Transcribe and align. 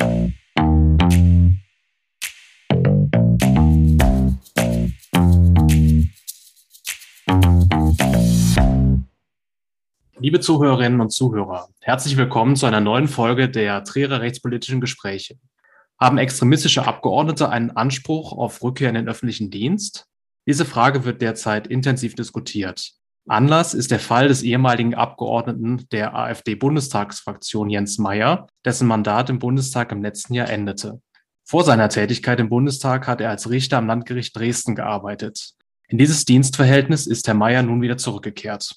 Liebe 0.00 0.32
Zuhörerinnen 10.40 11.00
und 11.00 11.10
Zuhörer, 11.10 11.68
herzlich 11.80 12.16
willkommen 12.16 12.56
zu 12.56 12.64
einer 12.64 12.80
neuen 12.80 13.08
Folge 13.08 13.50
der 13.50 13.84
Trierer 13.84 14.22
rechtspolitischen 14.22 14.80
Gespräche. 14.80 15.38
Haben 15.98 16.16
extremistische 16.16 16.86
Abgeordnete 16.86 17.50
einen 17.50 17.70
Anspruch 17.70 18.32
auf 18.32 18.62
Rückkehr 18.62 18.88
in 18.88 18.94
den 18.94 19.08
öffentlichen 19.08 19.50
Dienst? 19.50 20.06
Diese 20.46 20.64
Frage 20.64 21.04
wird 21.04 21.20
derzeit 21.20 21.66
intensiv 21.66 22.14
diskutiert. 22.14 22.92
Anlass 23.30 23.74
ist 23.74 23.92
der 23.92 24.00
Fall 24.00 24.26
des 24.26 24.42
ehemaligen 24.42 24.96
Abgeordneten 24.96 25.86
der 25.92 26.16
AfD-Bundestagsfraktion 26.16 27.70
Jens 27.70 27.96
Meyer, 27.98 28.48
dessen 28.64 28.88
Mandat 28.88 29.30
im 29.30 29.38
Bundestag 29.38 29.92
im 29.92 30.02
letzten 30.02 30.34
Jahr 30.34 30.50
endete. 30.50 31.00
Vor 31.44 31.62
seiner 31.62 31.88
Tätigkeit 31.88 32.40
im 32.40 32.48
Bundestag 32.48 33.06
hat 33.06 33.20
er 33.20 33.30
als 33.30 33.48
Richter 33.48 33.78
am 33.78 33.86
Landgericht 33.86 34.36
Dresden 34.36 34.74
gearbeitet. 34.74 35.52
In 35.86 35.96
dieses 35.96 36.24
Dienstverhältnis 36.24 37.06
ist 37.06 37.28
Herr 37.28 37.34
Meyer 37.34 37.62
nun 37.62 37.82
wieder 37.82 37.96
zurückgekehrt. 37.96 38.74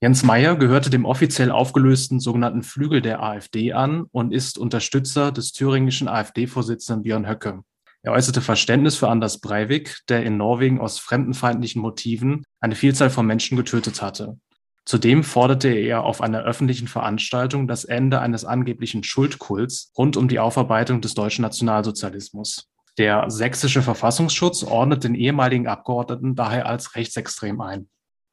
Jens 0.00 0.24
Meyer 0.24 0.56
gehörte 0.56 0.90
dem 0.90 1.04
offiziell 1.04 1.52
aufgelösten 1.52 2.18
sogenannten 2.18 2.64
Flügel 2.64 3.02
der 3.02 3.22
AfD 3.22 3.72
an 3.72 4.06
und 4.10 4.34
ist 4.34 4.58
Unterstützer 4.58 5.30
des 5.30 5.52
thüringischen 5.52 6.08
AfD-Vorsitzenden 6.08 7.04
Björn 7.04 7.28
Höcke. 7.28 7.62
Er 8.04 8.12
äußerte 8.12 8.40
Verständnis 8.40 8.96
für 8.96 9.08
Anders 9.08 9.40
Breivik, 9.40 10.00
der 10.08 10.24
in 10.24 10.36
Norwegen 10.36 10.80
aus 10.80 10.98
fremdenfeindlichen 10.98 11.80
Motiven 11.80 12.44
eine 12.60 12.74
Vielzahl 12.74 13.10
von 13.10 13.26
Menschen 13.26 13.56
getötet 13.56 14.02
hatte. 14.02 14.38
Zudem 14.84 15.22
forderte 15.22 15.68
er 15.68 16.02
auf 16.02 16.20
einer 16.20 16.42
öffentlichen 16.42 16.88
Veranstaltung 16.88 17.68
das 17.68 17.84
Ende 17.84 18.20
eines 18.20 18.44
angeblichen 18.44 19.04
Schuldkults 19.04 19.92
rund 19.96 20.16
um 20.16 20.26
die 20.26 20.40
Aufarbeitung 20.40 21.00
des 21.00 21.14
deutschen 21.14 21.42
Nationalsozialismus. 21.42 22.68
Der 22.98 23.30
sächsische 23.30 23.82
Verfassungsschutz 23.82 24.64
ordnet 24.64 25.04
den 25.04 25.14
ehemaligen 25.14 25.68
Abgeordneten 25.68 26.34
daher 26.34 26.66
als 26.66 26.96
rechtsextrem 26.96 27.60
ein. 27.60 27.88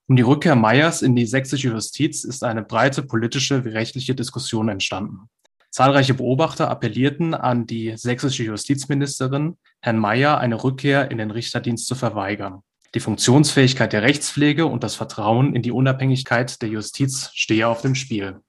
Um 0.07 0.16
die 0.16 0.23
Rückkehr 0.23 0.55
Meyers 0.55 1.03
in 1.03 1.16
die 1.16 1.27
sächsische 1.27 1.69
Justiz 1.69 2.23
ist 2.23 2.44
eine 2.44 2.63
breite 2.63 3.03
politische 3.03 3.63
wie 3.63 3.69
rechtliche 3.69 4.16
Diskussion 4.16 4.67
entstanden. 4.67 5.29
Zahlreiche 5.72 6.16
Beobachter 6.16 6.70
appellierten 6.70 7.34
an 7.34 7.66
die 7.66 7.94
sächsische 7.95 8.44
Justizministerin, 8.44 9.58
Herrn 9.81 10.00
Meyer 10.00 10.39
eine 10.39 10.62
Rückkehr 10.64 11.12
in 11.12 11.20
den 11.20 11.31
Richterdienst 11.31 11.88
zu 11.88 11.95
verweigern. 11.95 12.64
Die 12.95 13.00
Funktionsfähigkeit 13.00 13.94
der 13.94 14.02
Rechtspflege 14.02 14.66
und 14.66 14.84
das 14.84 14.95
Vertrauen 14.95 15.56
in 15.56 15.62
die 15.62 15.72
Unabhängigkeit 15.72 16.59
der 16.64 16.70
Justiz 16.70 17.30
stehe 17.36 17.67
auf 17.67 17.81
dem 17.81 17.94
Spiel. 17.94 18.42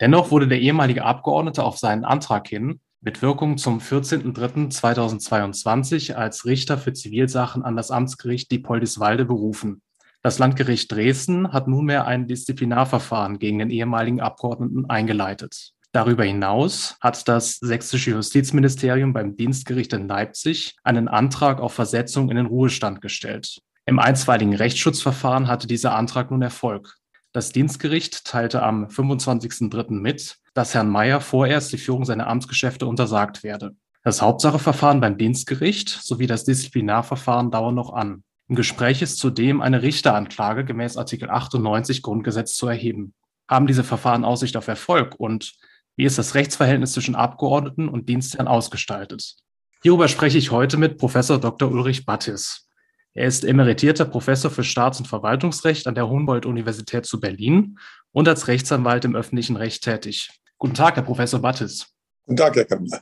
Dennoch 0.00 0.30
wurde 0.30 0.46
der 0.46 0.60
ehemalige 0.60 1.04
Abgeordnete 1.04 1.64
auf 1.64 1.78
seinen 1.78 2.04
Antrag 2.04 2.46
hin 2.46 2.78
mit 3.00 3.20
Wirkung 3.20 3.58
zum 3.58 3.80
14.03.2022 3.80 6.14
als 6.14 6.46
Richter 6.46 6.78
für 6.78 6.92
Zivilsachen 6.92 7.64
an 7.64 7.74
das 7.76 7.90
Amtsgericht 7.90 8.52
Diepoldiswalde 8.52 9.24
berufen. 9.24 9.82
Das 10.22 10.38
Landgericht 10.38 10.90
Dresden 10.90 11.52
hat 11.52 11.68
nunmehr 11.68 12.06
ein 12.06 12.28
Disziplinarverfahren 12.28 13.38
gegen 13.38 13.58
den 13.58 13.70
ehemaligen 13.70 14.20
Abgeordneten 14.20 14.88
eingeleitet. 14.88 15.74
Darüber 15.94 16.24
hinaus 16.24 16.96
hat 17.00 17.28
das 17.28 17.58
sächsische 17.58 18.10
Justizministerium 18.10 19.12
beim 19.12 19.36
Dienstgericht 19.36 19.92
in 19.92 20.08
Leipzig 20.08 20.74
einen 20.82 21.06
Antrag 21.06 21.60
auf 21.60 21.72
Versetzung 21.72 22.30
in 22.30 22.36
den 22.36 22.46
Ruhestand 22.46 23.00
gestellt. 23.00 23.60
Im 23.86 24.00
einstweiligen 24.00 24.56
Rechtsschutzverfahren 24.56 25.46
hatte 25.46 25.68
dieser 25.68 25.94
Antrag 25.94 26.32
nun 26.32 26.42
Erfolg. 26.42 26.96
Das 27.30 27.52
Dienstgericht 27.52 28.24
teilte 28.24 28.64
am 28.64 28.86
25.03. 28.86 29.92
mit, 29.92 30.38
dass 30.52 30.74
Herrn 30.74 30.90
Mayer 30.90 31.20
vorerst 31.20 31.72
die 31.72 31.78
Führung 31.78 32.04
seiner 32.04 32.26
Amtsgeschäfte 32.26 32.86
untersagt 32.86 33.44
werde. 33.44 33.76
Das 34.02 34.20
Hauptsacheverfahren 34.20 35.00
beim 35.00 35.16
Dienstgericht 35.16 35.90
sowie 35.90 36.26
das 36.26 36.42
Disziplinarverfahren 36.42 37.52
dauern 37.52 37.76
noch 37.76 37.92
an. 37.92 38.24
Im 38.48 38.56
Gespräch 38.56 39.00
ist 39.00 39.18
zudem 39.18 39.60
eine 39.60 39.82
Richteranklage 39.82 40.64
gemäß 40.64 40.96
Artikel 40.96 41.30
98 41.30 42.02
Grundgesetz 42.02 42.56
zu 42.56 42.66
erheben. 42.66 43.14
Haben 43.48 43.68
diese 43.68 43.84
Verfahren 43.84 44.24
Aussicht 44.24 44.56
auf 44.56 44.66
Erfolg 44.66 45.14
und 45.20 45.54
wie 45.96 46.04
ist 46.04 46.18
das 46.18 46.34
Rechtsverhältnis 46.34 46.92
zwischen 46.92 47.14
Abgeordneten 47.14 47.88
und 47.88 48.08
Dienstherren 48.08 48.48
ausgestaltet? 48.48 49.36
Hierüber 49.82 50.08
spreche 50.08 50.38
ich 50.38 50.50
heute 50.50 50.76
mit 50.76 50.98
Professor 50.98 51.38
Dr. 51.38 51.70
Ulrich 51.70 52.06
Battis. 52.06 52.68
Er 53.12 53.26
ist 53.26 53.44
emeritierter 53.44 54.04
Professor 54.04 54.50
für 54.50 54.64
Staats- 54.64 54.98
und 54.98 55.06
Verwaltungsrecht 55.06 55.86
an 55.86 55.94
der 55.94 56.08
Humboldt-Universität 56.08 57.06
zu 57.06 57.20
Berlin 57.20 57.78
und 58.10 58.26
als 58.26 58.48
Rechtsanwalt 58.48 59.04
im 59.04 59.14
öffentlichen 59.14 59.56
Recht 59.56 59.84
tätig. 59.84 60.30
Guten 60.58 60.74
Tag, 60.74 60.96
Herr 60.96 61.04
Professor 61.04 61.40
Battis. 61.40 61.86
Guten 62.22 62.38
Tag, 62.38 62.56
Herr 62.56 62.64
Kammler. 62.64 63.00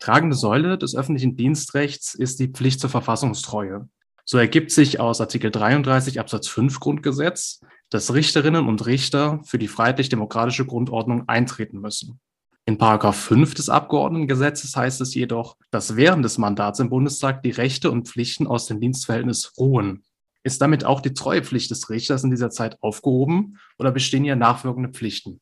Tragende 0.00 0.34
Säule 0.34 0.78
des 0.78 0.96
öffentlichen 0.96 1.36
Dienstrechts 1.36 2.14
ist 2.14 2.40
die 2.40 2.48
Pflicht 2.48 2.80
zur 2.80 2.90
Verfassungstreue. 2.90 3.88
So 4.24 4.38
ergibt 4.38 4.72
sich 4.72 4.98
aus 4.98 5.20
Artikel 5.20 5.52
33 5.52 6.18
Absatz 6.18 6.48
5 6.48 6.80
Grundgesetz, 6.80 7.60
dass 7.90 8.12
Richterinnen 8.12 8.66
und 8.66 8.86
Richter 8.86 9.40
für 9.44 9.58
die 9.58 9.68
freiheitlich-demokratische 9.68 10.66
Grundordnung 10.66 11.28
eintreten 11.28 11.80
müssen. 11.80 12.20
In 12.64 12.78
Paragraph 12.78 13.16
5 13.16 13.54
des 13.54 13.68
Abgeordnetengesetzes 13.68 14.74
heißt 14.74 15.00
es 15.00 15.14
jedoch, 15.14 15.56
dass 15.70 15.94
während 15.94 16.24
des 16.24 16.36
Mandats 16.36 16.80
im 16.80 16.90
Bundestag 16.90 17.42
die 17.42 17.52
Rechte 17.52 17.92
und 17.92 18.08
Pflichten 18.08 18.48
aus 18.48 18.66
dem 18.66 18.80
Dienstverhältnis 18.80 19.52
ruhen. 19.56 20.02
Ist 20.42 20.60
damit 20.62 20.84
auch 20.84 21.00
die 21.00 21.14
Treuepflicht 21.14 21.70
des 21.70 21.88
Richters 21.90 22.24
in 22.24 22.30
dieser 22.30 22.50
Zeit 22.50 22.76
aufgehoben 22.80 23.58
oder 23.78 23.92
bestehen 23.92 24.24
hier 24.24 24.36
nachwirkende 24.36 24.88
Pflichten? 24.88 25.40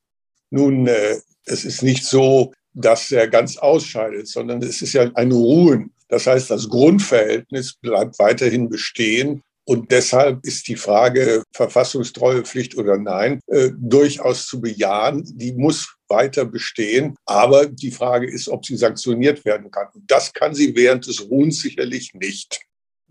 Nun, 0.51 0.87
äh, 0.87 1.17
es 1.47 1.65
ist 1.65 1.83
nicht 1.83 2.05
so, 2.05 2.53
dass 2.75 3.11
er 3.11 3.29
ganz 3.29 3.57
ausscheidet, 3.57 4.29
sondern 4.29 4.63
es 4.63 4.83
ist 4.83 4.93
ja 4.93 5.11
ein 5.15 5.33
Ruhen. 5.33 5.93
Das 6.09 6.27
heißt, 6.27 6.51
das 6.51 6.69
Grundverhältnis 6.69 7.75
bleibt 7.75 8.19
weiterhin 8.19 8.69
bestehen. 8.69 9.43
Und 9.67 9.91
deshalb 9.91 10.45
ist 10.45 10.69
die 10.69 10.77
Frage 10.77 11.43
Verfassungstreuepflicht 11.53 12.77
oder 12.77 12.99
nein 12.99 13.41
äh, 13.47 13.71
durchaus 13.77 14.47
zu 14.47 14.61
bejahen. 14.61 15.25
Die 15.37 15.53
muss 15.53 15.95
weiter 16.09 16.45
bestehen. 16.45 17.17
Aber 17.25 17.67
die 17.67 17.91
Frage 17.91 18.31
ist, 18.31 18.49
ob 18.49 18.67
sie 18.67 18.77
sanktioniert 18.77 19.45
werden 19.45 19.71
kann. 19.71 19.89
Und 19.95 20.11
das 20.11 20.33
kann 20.33 20.55
sie 20.55 20.77
während 20.77 21.07
des 21.07 21.31
Ruhens 21.31 21.61
sicherlich 21.61 22.13
nicht. 22.15 22.61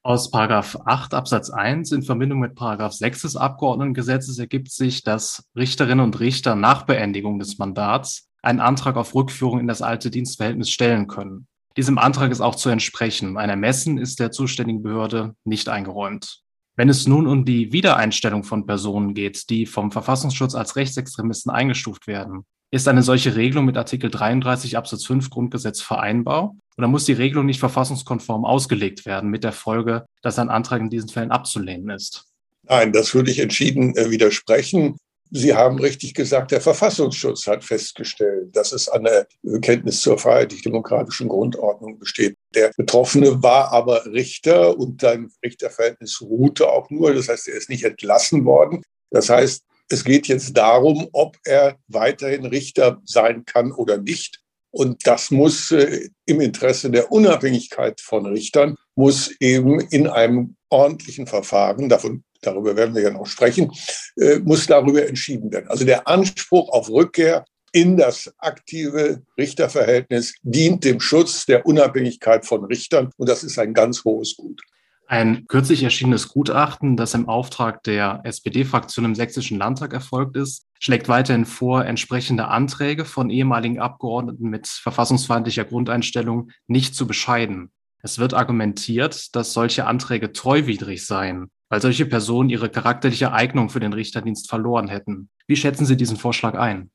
Aus 0.04 0.30
Paragraph 0.30 0.78
8 0.86 1.14
Absatz 1.14 1.50
1 1.50 1.94
in 1.94 2.04
Verbindung 2.04 2.40
mit 2.40 2.56
Paragraph 2.56 2.92
6 2.92 3.22
des 3.22 3.36
Abgeordnetengesetzes 3.38 4.38
ergibt 4.38 4.70
sich, 4.70 5.04
dass 5.04 5.46
Richterinnen 5.56 6.04
und 6.04 6.20
Richter 6.20 6.56
nach 6.56 6.84
Beendigung 6.84 7.40
des 7.40 7.58
Mandats 7.58 8.28
einen 8.42 8.60
Antrag 8.60 8.98
auf 8.98 9.16
Rückführung 9.16 9.62
in 9.62 9.68
das 9.68 9.82
alte 9.82 10.12
Dienstverhältnis 10.12 10.70
stellen 10.70 11.08
können. 11.08 11.48
Diesem 11.78 11.98
Antrag 11.98 12.32
ist 12.32 12.42
auch 12.42 12.56
zu 12.56 12.70
entsprechen. 12.70 13.38
Ein 13.38 13.50
Ermessen 13.50 13.98
ist 13.98 14.20
der 14.20 14.32
zuständigen 14.32 14.84
Behörde 14.84 15.36
nicht 15.46 15.70
eingeräumt. 15.70 16.43
Wenn 16.76 16.90
es 16.90 17.08
nun 17.08 17.28
um 17.28 17.46
die 17.46 17.72
Wiedereinstellung 17.72 18.44
von 18.44 18.66
Personen 18.66 19.14
geht, 19.14 19.50
die 19.50 19.66
vom 19.66 19.92
Verfassungsschutz 19.92 20.56
als 20.56 20.76
Rechtsextremisten 20.76 21.52
eingestuft 21.52 22.08
werden, 22.08 22.46
ist 22.72 22.88
eine 22.88 23.04
solche 23.04 23.36
Regelung 23.36 23.66
mit 23.66 23.78
Artikel 23.78 24.10
33 24.10 24.76
Absatz 24.76 25.06
5 25.06 25.30
Grundgesetz 25.30 25.82
vereinbar 25.82 26.56
oder 26.76 26.88
muss 26.88 27.06
die 27.06 27.14
Regelung 27.14 27.46
nicht 27.46 27.60
verfassungskonform 27.60 28.46
ausgelegt 28.46 29.06
werden 29.06 29.30
mit 29.30 29.44
der 29.44 29.52
Folge, 29.52 30.06
dass 30.24 30.40
ein 30.40 30.50
Antrag 30.50 30.82
in 30.82 30.90
diesen 30.90 31.10
Fällen 31.10 31.30
abzulehnen 31.30 31.92
ist? 31.92 32.26
Nein, 32.64 32.92
das 32.92 33.14
würde 33.14 33.30
ich 33.30 33.40
entschieden 33.40 33.96
äh, 33.96 34.10
widersprechen. 34.10 34.98
Sie 35.36 35.56
haben 35.56 35.80
richtig 35.80 36.14
gesagt, 36.14 36.52
der 36.52 36.62
Verfassungsschutz 36.62 37.48
hat 37.48 37.64
festgestellt, 37.64 38.56
dass 38.56 38.72
es 38.72 38.88
eine 38.88 39.26
Kenntnis 39.62 40.02
zur 40.02 40.20
freiheitlich-demokratischen 40.20 41.28
Grundordnung 41.28 41.98
besteht. 41.98 42.38
Der 42.54 42.72
Betroffene 42.78 43.42
war 43.42 43.72
aber 43.72 44.06
Richter 44.06 44.78
und 44.78 45.02
sein 45.02 45.32
Richterverhältnis 45.44 46.22
ruhte 46.22 46.70
auch 46.70 46.92
nur. 46.92 47.16
Das 47.16 47.30
heißt, 47.30 47.48
er 47.48 47.56
ist 47.56 47.68
nicht 47.68 47.84
entlassen 47.84 48.46
worden. 48.46 48.84
Das 49.10 49.30
heißt, 49.30 49.64
es 49.90 50.04
geht 50.04 50.28
jetzt 50.28 50.56
darum, 50.56 51.10
ob 51.14 51.36
er 51.46 51.78
weiterhin 51.88 52.46
Richter 52.46 53.02
sein 53.04 53.44
kann 53.44 53.72
oder 53.72 53.98
nicht. 53.98 54.40
Und 54.70 55.08
das 55.08 55.32
muss 55.32 55.72
äh, 55.72 56.10
im 56.28 56.42
Interesse 56.42 56.92
der 56.92 57.12
Unabhängigkeit 57.12 58.02
von 58.02 58.28
Richtern, 58.28 58.76
muss 58.94 59.32
eben 59.40 59.80
in 59.80 60.06
einem 60.06 60.58
ordentlichen 60.70 61.26
Verfahren, 61.26 61.90
davon 61.90 62.24
darüber 62.46 62.76
werden 62.76 62.96
wir 62.96 63.02
ja 63.02 63.12
noch 63.12 63.26
sprechen, 63.26 63.72
äh, 64.18 64.40
muss 64.40 64.68
darüber 64.68 65.06
entschieden 65.06 65.52
werden. 65.52 65.68
Also 65.70 65.86
der 65.86 66.08
Anspruch 66.08 66.70
auf 66.70 66.90
Rückkehr 66.90 67.46
in 67.72 67.98
das 67.98 68.32
aktive 68.38 69.24
Richterverhältnis 69.38 70.36
dient 70.44 70.86
dem 70.86 71.00
Schutz 71.00 71.46
der 71.46 71.66
Unabhängigkeit 71.66 72.46
von 72.46 72.64
Richtern 72.66 73.10
und 73.18 73.28
das 73.28 73.44
ist 73.44 73.58
ein 73.58 73.74
ganz 73.74 74.06
hohes 74.06 74.36
Gut. 74.38 74.62
Ein 75.08 75.46
kürzlich 75.48 75.84
erschienenes 75.84 76.30
Gutachten, 76.30 76.96
das 76.96 77.14
im 77.14 77.28
Auftrag 77.28 77.84
der 77.84 78.22
SPD-Fraktion 78.24 79.06
im 79.06 79.16
Sächsischen 79.16 79.58
Landtag 79.58 79.94
erfolgt 79.94 80.38
ist, 80.38 80.66
schlägt 80.80 81.10
weiterhin 81.10 81.46
vor, 81.46 81.86
entsprechende 81.86 82.48
Anträge 82.48 83.06
von 83.06 83.30
ehemaligen 83.30 83.80
Abgeordneten 83.80 84.50
mit 84.50 84.68
verfassungsfeindlicher 84.68 85.66
Grundeinstellung 85.66 86.52
nicht 86.68 86.96
zu 86.96 87.06
bescheiden. 87.06 87.72
Es 88.02 88.18
wird 88.18 88.34
argumentiert, 88.34 89.36
dass 89.36 89.54
solche 89.54 89.86
Anträge 89.86 90.32
treuwidrig 90.32 91.06
seien 91.06 91.52
weil 91.70 91.82
solche 91.82 92.06
Personen 92.06 92.50
ihre 92.50 92.70
charakterliche 92.70 93.32
Eignung 93.32 93.70
für 93.70 93.80
den 93.80 93.94
Richterdienst 93.94 94.50
verloren 94.50 94.88
hätten. 94.88 95.30
Wie 95.48 95.56
schätzen 95.56 95.86
Sie 95.86 95.98
diesen 95.98 96.18
Vorschlag 96.18 96.56
ein? 96.56 96.90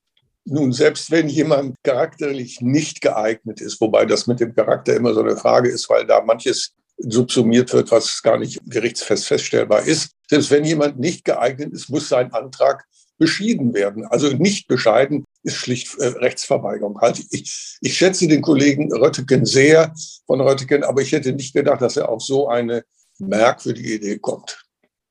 Nun, 0.45 0.71
selbst 0.71 1.11
wenn 1.11 1.29
jemand 1.29 1.75
charakterlich 1.83 2.61
nicht 2.61 3.01
geeignet 3.01 3.61
ist, 3.61 3.79
wobei 3.81 4.05
das 4.05 4.25
mit 4.25 4.39
dem 4.39 4.55
Charakter 4.55 4.95
immer 4.95 5.13
so 5.13 5.21
eine 5.21 5.37
Frage 5.37 5.69
ist, 5.69 5.89
weil 5.89 6.05
da 6.05 6.23
manches 6.23 6.73
subsumiert 6.97 7.71
wird, 7.73 7.91
was 7.91 8.21
gar 8.21 8.37
nicht 8.37 8.59
gerichtsfest 8.65 9.27
feststellbar 9.27 9.83
ist. 9.83 10.11
Selbst 10.29 10.51
wenn 10.51 10.65
jemand 10.65 10.99
nicht 10.99 11.23
geeignet 11.23 11.71
ist, 11.73 11.89
muss 11.89 12.09
sein 12.09 12.33
Antrag 12.33 12.85
beschieden 13.17 13.73
werden. 13.73 14.05
Also 14.05 14.29
nicht 14.29 14.67
bescheiden 14.67 15.25
ist 15.43 15.57
schlicht 15.57 15.97
äh, 15.99 16.07
Rechtsverweigerung. 16.07 16.99
Halt, 16.99 17.19
ich, 17.31 17.77
ich 17.81 17.97
schätze 17.97 18.27
den 18.27 18.41
Kollegen 18.41 18.91
Röttgen 18.93 19.45
sehr 19.45 19.93
von 20.25 20.41
Röttgen, 20.41 20.83
aber 20.83 21.01
ich 21.01 21.11
hätte 21.11 21.33
nicht 21.33 21.53
gedacht, 21.53 21.81
dass 21.81 21.97
er 21.97 22.09
auf 22.09 22.21
so 22.21 22.47
eine 22.47 22.83
merkwürdige 23.19 23.95
Idee 23.95 24.17
kommt. 24.19 24.65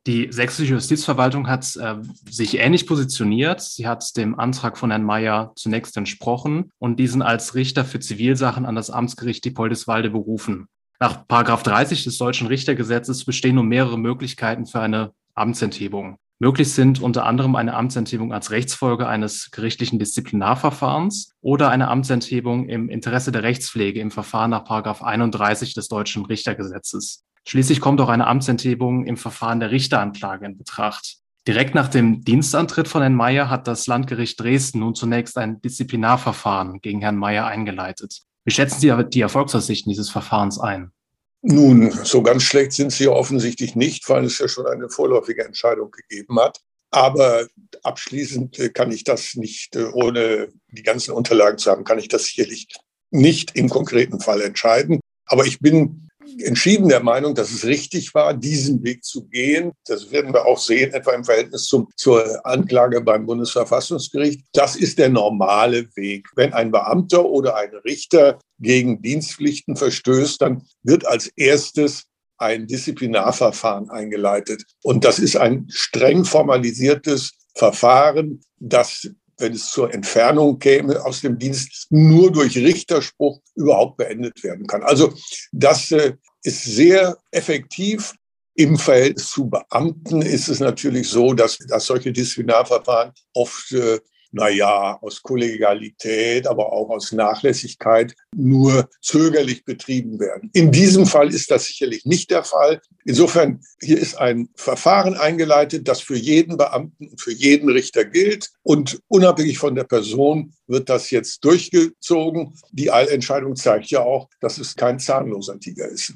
Die 0.07 0.29
sächsische 0.31 0.73
Justizverwaltung 0.73 1.49
hat 1.49 1.77
äh, 1.77 1.97
sich 2.31 2.59
ähnlich 2.59 2.87
positioniert. 2.87 3.61
Sie 3.61 3.87
hat 3.87 4.17
dem 4.17 4.39
Antrag 4.39 4.79
von 4.79 4.91
Herrn 4.91 5.05
Mayer 5.05 5.53
zunächst 5.55 5.97
entsprochen 5.99 6.71
und 6.79 6.99
diesen 6.99 7.21
als 7.21 7.55
Richter 7.55 7.85
für 7.85 8.01
Zivilsachen 8.01 8.65
an 8.65 8.75
das 8.75 8.89
Amtsgericht 8.89 9.45
Diepoldeswalde 9.45 10.09
berufen. 10.09 10.69
Nach 10.99 11.27
30 11.27 12.05
des 12.05 12.17
deutschen 12.17 12.47
Richtergesetzes 12.47 13.25
bestehen 13.25 13.57
nun 13.57 13.69
mehrere 13.69 13.99
Möglichkeiten 13.99 14.67
für 14.67 14.81
eine 14.81 15.13
Amtsenthebung. 15.35 16.17
Möglich 16.41 16.73
sind 16.73 17.03
unter 17.03 17.27
anderem 17.27 17.57
eine 17.57 17.75
Amtsenthebung 17.75 18.33
als 18.33 18.51
Rechtsfolge 18.51 19.09
eines 19.09 19.51
gerichtlichen 19.51 19.99
Disziplinarverfahrens 19.99 21.33
oder 21.41 21.69
eine 21.71 21.89
Amtsenthebung 21.89 22.69
im 22.69 22.89
Interesse 22.89 23.33
der 23.33 23.43
Rechtspflege 23.43 24.01
im 24.01 24.11
Verfahren 24.13 24.51
nach 24.51 24.65
31 25.03 25.75
des 25.75 25.89
deutschen 25.89 26.25
Richtergesetzes. 26.25 27.25
Schließlich 27.49 27.81
kommt 27.81 27.99
auch 28.03 28.11
eine 28.11 28.27
Amtsenthebung 28.27 29.07
im 29.07 29.17
Verfahren 29.17 29.59
der 29.59 29.71
Richteranklage 29.71 30.45
in 30.45 30.59
Betracht. 30.59 31.17
Direkt 31.47 31.75
nach 31.75 31.89
dem 31.89 32.23
Dienstantritt 32.23 32.89
von 32.89 33.01
Herrn 33.01 33.15
Mayer 33.15 33.49
hat 33.49 33.67
das 33.67 33.87
Landgericht 33.87 34.39
Dresden 34.39 34.81
nun 34.81 34.95
zunächst 34.95 35.39
ein 35.39 35.59
Disziplinarverfahren 35.63 36.83
gegen 36.83 37.01
Herrn 37.01 37.17
Mayer 37.17 37.47
eingeleitet. 37.47 38.21
Wie 38.45 38.51
schätzen 38.51 38.81
Sie 38.81 38.93
die 39.09 39.23
Erfolgsaussichten 39.23 39.89
dieses 39.89 40.11
Verfahrens 40.11 40.61
ein? 40.61 40.93
Nun, 41.41 41.91
so 41.91 42.23
ganz 42.23 42.43
schlecht 42.43 42.73
sind 42.73 42.93
sie 42.93 43.09
offensichtlich 43.09 43.75
nicht, 43.75 44.07
weil 44.11 44.27
es 44.27 44.39
ja 44.39 44.47
schon 44.47 44.67
eine 44.67 44.91
vorläufige 44.91 45.47
Entscheidung 45.47 45.91
gegeben 45.91 46.39
hat. 46.39 46.61
Aber 46.91 47.47
abschließend 47.83 48.59
äh, 48.59 48.69
kann 48.69 48.91
ich 48.91 49.05
das 49.05 49.37
nicht, 49.37 49.75
äh, 49.75 49.85
ohne 49.95 50.49
die 50.69 50.83
ganzen 50.83 51.13
Unterlagen 51.13 51.57
zu 51.57 51.71
haben, 51.71 51.85
kann 51.85 51.99
ich 51.99 52.09
das 52.09 52.27
sicherlich 52.27 52.69
nicht 53.11 53.57
im 53.57 53.71
konkreten 53.71 54.21
Fall 54.21 54.43
entscheiden. 54.43 55.01
Aber 55.25 55.47
ich 55.47 55.61
bin 55.61 56.08
entschieden 56.43 56.89
der 56.89 57.03
Meinung, 57.03 57.35
dass 57.35 57.51
es 57.51 57.65
richtig 57.65 58.15
war, 58.15 58.35
diesen 58.35 58.83
Weg 58.85 59.05
zu 59.05 59.27
gehen. 59.27 59.73
Das 59.87 60.11
werden 60.11 60.33
wir 60.33 60.47
auch 60.47 60.59
sehen, 60.59 60.93
etwa 60.93 61.13
im 61.13 61.25
Verhältnis 61.25 61.65
zum, 61.65 61.89
zur 61.97 62.45
Anklage 62.47 63.01
beim 63.01 63.27
Bundesverfassungsgericht. 63.27 64.43
Das 64.53 64.77
ist 64.77 64.99
der 64.99 65.09
normale 65.09 65.89
Weg. 65.97 66.29
Wenn 66.37 66.53
ein 66.53 66.71
Beamter 66.71 67.25
oder 67.25 67.57
ein 67.57 67.71
Richter 67.85 68.39
gegen 68.59 69.03
Dienstpflichten 69.03 69.77
verstößt, 69.77 70.41
dann 70.41 70.63
wird 70.83 71.07
als 71.07 71.29
erstes 71.37 72.05
ein 72.39 72.67
Disziplinarverfahren 72.67 73.91
eingeleitet. 73.91 74.63
Und 74.83 75.05
das 75.05 75.19
ist 75.19 75.37
ein 75.37 75.67
streng 75.69 76.25
formalisiertes 76.25 77.33
Verfahren, 77.55 78.41
das 78.59 79.09
wenn 79.39 79.53
es 79.53 79.71
zur 79.71 79.95
Entfernung 79.95 80.59
käme 80.59 81.05
aus 81.05 81.21
dem 81.21 81.39
Dienst, 81.39 81.87
nur 81.91 82.33
durch 82.33 82.57
Richterspruch 82.57 83.41
überhaupt 83.55 83.97
beendet 83.97 84.43
werden 84.43 84.67
kann. 84.67 84.83
Also 84.83 85.15
das 85.53 85.91
äh, 85.93 86.15
ist 86.49 86.65
sehr 86.65 87.17
effektiv. 87.31 88.15
Im 88.55 88.77
Verhältnis 88.77 89.29
zu 89.31 89.49
Beamten 89.49 90.23
ist 90.23 90.49
es 90.49 90.59
natürlich 90.59 91.09
so, 91.09 91.33
dass, 91.35 91.59
dass 91.59 91.87
solche 91.87 92.11
Disziplinarverfahren 92.11 93.13
oft 93.35 93.71
äh, 93.73 94.01
naja, 94.31 94.99
aus 95.01 95.23
Kollegialität, 95.23 96.47
aber 96.47 96.73
auch 96.73 96.91
aus 96.91 97.13
Nachlässigkeit 97.13 98.15
nur 98.35 98.89
zögerlich 99.01 99.65
betrieben 99.65 100.21
werden. 100.21 100.51
In 100.53 100.71
diesem 100.71 101.07
Fall 101.07 101.33
ist 101.33 101.51
das 101.51 101.65
sicherlich 101.65 102.05
nicht 102.05 102.31
der 102.31 102.45
Fall. 102.45 102.81
Insofern, 103.05 103.61
hier 103.81 103.99
ist 103.99 104.17
ein 104.19 104.49
Verfahren 104.55 105.15
eingeleitet, 105.15 105.89
das 105.89 106.01
für 106.01 106.17
jeden 106.17 106.57
Beamten 106.57 107.09
und 107.09 107.21
für 107.21 107.33
jeden 107.33 107.71
Richter 107.71 108.05
gilt. 108.05 108.51
Und 108.63 109.01
unabhängig 109.09 109.59
von 109.59 109.75
der 109.75 109.85
Person 109.85 110.53
wird 110.67 110.89
das 110.89 111.11
jetzt 111.11 111.45
durchgezogen. 111.45 112.55
Die 112.71 112.91
Eilentscheidung 112.91 113.57
zeigt 113.57 113.91
ja 113.91 114.03
auch, 114.03 114.29
dass 114.41 114.59
es 114.59 114.77
kein 114.77 114.99
zahnloser 114.99 115.59
Tiger 115.59 115.89
ist. 115.89 116.15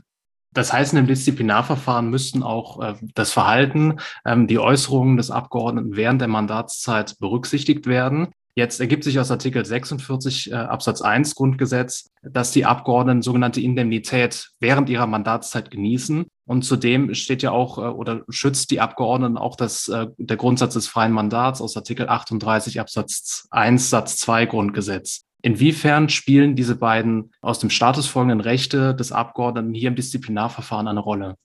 Das 0.53 0.73
heißt, 0.73 0.93
in 0.93 0.97
dem 0.97 1.07
Disziplinarverfahren 1.07 2.11
müssten 2.11 2.43
auch 2.43 2.81
äh, 2.81 2.95
das 3.15 3.33
Verhalten, 3.33 3.99
ähm, 4.25 4.47
die 4.47 4.59
Äußerungen 4.59 5.17
des 5.17 5.31
Abgeordneten 5.31 5.97
während 5.97 6.21
der 6.21 6.29
Mandatszeit 6.29 7.19
berücksichtigt 7.19 7.87
werden. 7.87 8.29
Jetzt 8.55 8.81
ergibt 8.81 9.03
sich 9.03 9.19
aus 9.19 9.31
Artikel 9.31 9.65
46 9.65 10.53
äh, 10.53 10.55
Absatz 10.55 11.01
1 11.01 11.35
Grundgesetz, 11.35 12.11
dass 12.23 12.51
die 12.51 12.67
Abgeordneten 12.67 13.23
sogenannte 13.23 13.63
Indemnität 13.63 14.51
während 14.61 14.91
ihrer 14.91 15.07
Mandatszeit 15.07 15.71
genießen. 15.71 16.27
Und 16.45 16.63
zudem 16.63 17.15
steht 17.15 17.43
ja 17.43 17.51
auch 17.51 17.79
äh, 17.79 17.83
oder 17.83 18.25
schützt 18.29 18.71
die 18.71 18.81
Abgeordneten 18.81 19.39
auch 19.39 19.57
das, 19.57 19.89
äh, 19.89 20.09
der 20.19 20.37
Grundsatz 20.37 20.75
des 20.75 20.87
freien 20.87 21.13
Mandats 21.13 21.63
aus 21.63 21.77
Artikel 21.79 22.11
38 22.11 22.79
Absatz 22.79 23.47
1 23.51 23.89
Satz 23.89 24.19
2 24.19 24.45
Grundgesetz. 24.45 25.25
Inwiefern 25.43 26.09
spielen 26.09 26.55
diese 26.55 26.77
beiden 26.77 27.33
aus 27.41 27.59
dem 27.59 27.71
Status 27.71 28.07
folgenden 28.07 28.41
Rechte 28.41 28.95
des 28.95 29.11
Abgeordneten 29.11 29.75
hier 29.75 29.89
im 29.89 29.97
Disziplinarverfahren 29.97 30.87
eine 30.87 31.01
Rolle? 31.01 31.37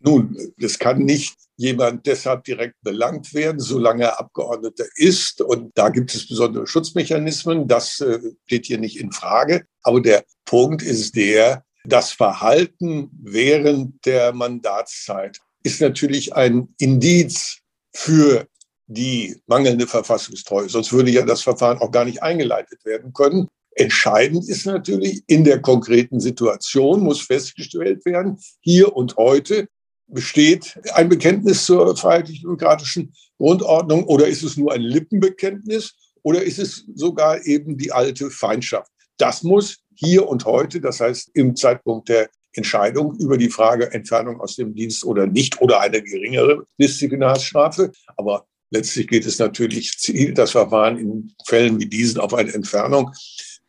Nun, 0.00 0.36
es 0.58 0.78
kann 0.78 0.98
nicht 0.98 1.34
jemand 1.56 2.04
deshalb 2.06 2.44
direkt 2.44 2.74
belangt 2.82 3.32
werden, 3.32 3.60
solange 3.60 4.04
er 4.04 4.20
Abgeordneter 4.20 4.84
ist. 4.96 5.40
Und 5.40 5.70
da 5.76 5.88
gibt 5.88 6.14
es 6.14 6.28
besondere 6.28 6.66
Schutzmechanismen. 6.66 7.68
Das 7.68 8.00
äh, 8.00 8.18
steht 8.44 8.66
hier 8.66 8.78
nicht 8.78 8.98
in 8.98 9.12
Frage. 9.12 9.64
Aber 9.82 10.02
der 10.02 10.24
Punkt 10.44 10.82
ist 10.82 11.16
der, 11.16 11.64
das 11.84 12.12
Verhalten 12.12 13.08
während 13.22 14.04
der 14.04 14.32
Mandatszeit 14.34 15.38
ist 15.62 15.80
natürlich 15.80 16.34
ein 16.34 16.74
Indiz 16.78 17.60
für 17.94 18.46
die 18.86 19.36
mangelnde 19.46 19.86
Verfassungstreue. 19.86 20.68
Sonst 20.68 20.92
würde 20.92 21.10
ja 21.10 21.24
das 21.24 21.42
Verfahren 21.42 21.78
auch 21.78 21.90
gar 21.90 22.04
nicht 22.04 22.22
eingeleitet 22.22 22.84
werden 22.84 23.12
können. 23.12 23.48
Entscheidend 23.76 24.48
ist 24.48 24.66
natürlich, 24.66 25.22
in 25.26 25.44
der 25.44 25.60
konkreten 25.60 26.20
Situation 26.20 27.00
muss 27.00 27.20
festgestellt 27.20 28.04
werden, 28.04 28.38
hier 28.60 28.94
und 28.94 29.16
heute 29.16 29.68
besteht 30.06 30.78
ein 30.92 31.08
Bekenntnis 31.08 31.64
zur 31.64 31.96
freiheitlich-demokratischen 31.96 33.12
Grundordnung 33.38 34.04
oder 34.04 34.28
ist 34.28 34.42
es 34.42 34.56
nur 34.56 34.72
ein 34.72 34.82
Lippenbekenntnis 34.82 35.94
oder 36.22 36.42
ist 36.42 36.58
es 36.58 36.84
sogar 36.94 37.44
eben 37.46 37.76
die 37.78 37.90
alte 37.90 38.30
Feindschaft? 38.30 38.90
Das 39.16 39.42
muss 39.42 39.78
hier 39.94 40.28
und 40.28 40.44
heute, 40.44 40.80
das 40.80 41.00
heißt 41.00 41.30
im 41.34 41.56
Zeitpunkt 41.56 42.08
der 42.08 42.28
Entscheidung 42.52 43.16
über 43.18 43.36
die 43.36 43.50
Frage 43.50 43.92
Entfernung 43.92 44.40
aus 44.40 44.56
dem 44.56 44.74
Dienst 44.74 45.04
oder 45.04 45.26
nicht 45.26 45.60
oder 45.60 45.80
eine 45.80 46.02
geringere 46.02 46.64
Disziplinarstrafe. 46.80 47.90
Aber 48.16 48.46
Letztlich 48.74 49.06
geht 49.06 49.24
es 49.24 49.38
natürlich, 49.38 49.96
zielt 49.98 50.36
das 50.36 50.50
Verfahren 50.50 50.98
in 50.98 51.32
Fällen 51.46 51.78
wie 51.78 51.86
diesen 51.86 52.20
auf 52.20 52.34
eine 52.34 52.52
Entfernung. 52.52 53.12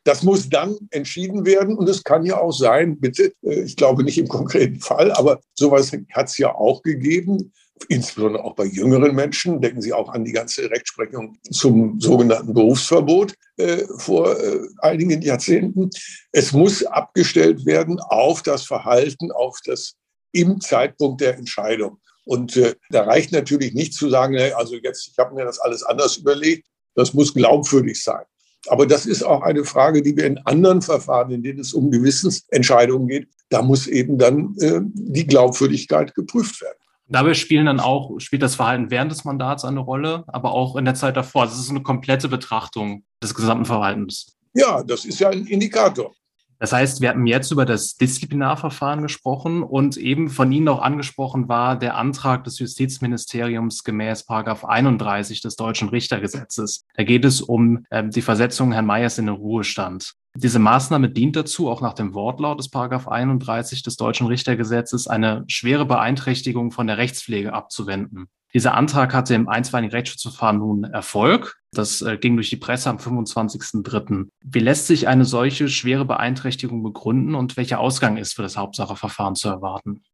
Das 0.03 0.23
muss 0.23 0.49
dann 0.49 0.75
entschieden 0.89 1.45
werden 1.45 1.75
und 1.77 1.87
es 1.87 2.03
kann 2.03 2.25
ja 2.25 2.39
auch 2.39 2.51
sein, 2.51 2.99
bitte, 2.99 3.31
äh, 3.43 3.61
ich 3.61 3.75
glaube 3.75 4.03
nicht 4.03 4.17
im 4.17 4.27
konkreten 4.27 4.79
Fall, 4.79 5.11
aber 5.11 5.41
sowas 5.53 5.91
hat 6.11 6.27
es 6.27 6.39
ja 6.39 6.55
auch 6.55 6.81
gegeben, 6.81 7.53
insbesondere 7.87 8.43
auch 8.43 8.55
bei 8.55 8.65
jüngeren 8.65 9.13
Menschen. 9.13 9.61
Denken 9.61 9.81
Sie 9.81 9.93
auch 9.93 10.09
an 10.09 10.25
die 10.25 10.31
ganze 10.31 10.71
Rechtsprechung 10.71 11.37
zum 11.51 11.99
sogenannten 12.01 12.55
Berufsverbot 12.55 13.35
äh, 13.57 13.83
vor 13.97 14.39
äh, 14.39 14.59
einigen 14.79 15.21
Jahrzehnten. 15.21 15.91
Es 16.31 16.51
muss 16.51 16.83
abgestellt 16.83 17.63
werden 17.67 17.99
auf 17.99 18.41
das 18.41 18.63
Verhalten, 18.63 19.31
auf 19.31 19.59
das 19.65 19.93
im 20.31 20.59
Zeitpunkt 20.61 21.21
der 21.21 21.37
Entscheidung. 21.37 21.99
Und 22.25 22.57
äh, 22.57 22.75
da 22.89 23.03
reicht 23.03 23.31
natürlich 23.31 23.73
nicht 23.73 23.93
zu 23.93 24.09
sagen, 24.09 24.37
also 24.55 24.75
jetzt, 24.75 25.07
ich 25.07 25.17
habe 25.17 25.33
mir 25.35 25.45
das 25.45 25.59
alles 25.59 25.83
anders 25.83 26.17
überlegt, 26.17 26.67
das 26.95 27.13
muss 27.13 27.33
glaubwürdig 27.33 28.03
sein. 28.03 28.23
Aber 28.67 28.87
das 28.87 29.05
ist 29.05 29.23
auch 29.23 29.41
eine 29.41 29.63
Frage, 29.63 30.01
die 30.01 30.17
wir 30.17 30.25
in 30.25 30.39
anderen 30.39 30.81
Verfahren, 30.81 31.31
in 31.31 31.43
denen 31.43 31.59
es 31.59 31.73
um 31.73 31.91
Gewissensentscheidungen 31.91 33.07
geht, 33.07 33.27
da 33.49 33.61
muss 33.61 33.85
eben 33.85 34.17
dann 34.17 34.55
äh, 34.59 34.79
die 34.81 35.27
Glaubwürdigkeit 35.27 36.15
geprüft 36.15 36.61
werden. 36.61 36.77
Dabei 37.07 37.35
spielen 37.35 37.67
dann 37.67 37.79
auch, 37.79 38.19
spielt 38.19 38.41
das 38.41 38.55
Verhalten 38.55 38.89
während 38.89 39.11
des 39.11 39.23
Mandats 39.25 39.63
eine 39.63 39.79
Rolle, 39.79 40.23
aber 40.27 40.53
auch 40.53 40.75
in 40.75 40.85
der 40.85 40.95
Zeit 40.95 41.15
davor. 41.15 41.45
Das 41.45 41.59
ist 41.59 41.69
eine 41.69 41.83
komplette 41.83 42.27
Betrachtung 42.27 43.03
des 43.21 43.35
gesamten 43.35 43.65
Verhaltens. 43.65 44.35
Ja, 44.55 44.81
das 44.81 45.05
ist 45.05 45.19
ja 45.19 45.29
ein 45.29 45.45
Indikator. 45.45 46.15
Das 46.59 46.71
heißt, 46.71 47.01
wir 47.01 47.09
hatten 47.09 47.27
jetzt 47.27 47.51
über 47.51 47.65
das 47.65 47.95
Disziplinarverfahren 47.95 49.01
gesprochen 49.01 49.63
und 49.63 49.97
eben 49.97 50.29
von 50.29 50.51
Ihnen 50.51 50.67
auch 50.69 50.81
angesprochen 50.81 51.49
war 51.49 51.77
der 51.77 51.97
Antrag 51.97 52.43
des 52.43 52.59
Justizministeriums 52.59 53.83
gemäß 53.83 54.25
31 54.63 55.41
des 55.41 55.55
deutschen 55.55 55.89
Richtergesetzes. 55.89 56.85
Da 56.95 57.03
geht 57.03 57.25
es 57.25 57.41
um 57.41 57.85
äh, 57.89 58.07
die 58.07 58.21
Versetzung 58.21 58.71
Herrn 58.71 58.85
Meyers 58.85 59.17
in 59.17 59.25
den 59.25 59.35
Ruhestand. 59.35 60.13
Diese 60.37 60.59
Maßnahme 60.59 61.09
dient 61.09 61.37
dazu, 61.37 61.69
auch 61.69 61.79
nach 61.79 61.93
dem 61.93 62.13
Wortlaut 62.13 62.59
des 62.59 62.69
31 63.07 63.83
des 63.83 63.95
deutschen 63.95 64.27
Richtergesetzes, 64.27 65.07
eine 65.07 65.45
schwere 65.47 65.85
Beeinträchtigung 65.85 66.71
von 66.71 66.87
der 66.87 66.97
Rechtspflege 66.97 67.53
abzuwenden. 67.53 68.27
Dieser 68.55 68.73
Antrag 68.73 69.13
hatte 69.13 69.35
im 69.35 69.49
einstweiligen 69.49 69.91
Rechtsschutzverfahren 69.91 70.59
nun 70.59 70.85
Erfolg. 70.85 71.57
Das 71.73 72.01
äh, 72.01 72.17
ging 72.17 72.37
durch 72.37 72.49
die 72.49 72.55
Presse 72.55 72.89
am 72.89 72.95
25.03. 72.95 74.29
Wie 74.45 74.59
lässt 74.59 74.87
sich 74.87 75.09
eine 75.09 75.25
solche 75.25 75.67
schwere 75.67 76.05
Beeinträchtigung 76.05 76.81
begründen 76.81 77.35
und 77.35 77.57
welcher 77.57 77.81
Ausgang 77.81 78.15
ist 78.15 78.33
für 78.33 78.43
das 78.43 78.55
Hauptsacheverfahren 78.55 79.35
zu 79.35 79.49
erwarten? 79.49 80.05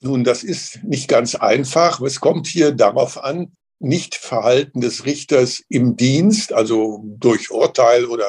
Nun, 0.00 0.24
das 0.24 0.42
ist 0.42 0.82
nicht 0.84 1.06
ganz 1.06 1.34
einfach. 1.34 2.00
Es 2.00 2.18
kommt 2.18 2.46
hier 2.46 2.72
darauf 2.72 3.22
an, 3.22 3.52
nicht 3.78 4.14
Verhalten 4.14 4.80
des 4.80 5.04
Richters 5.04 5.62
im 5.68 5.94
Dienst, 5.94 6.54
also 6.54 7.04
durch 7.04 7.50
Urteil 7.50 8.06
oder 8.06 8.24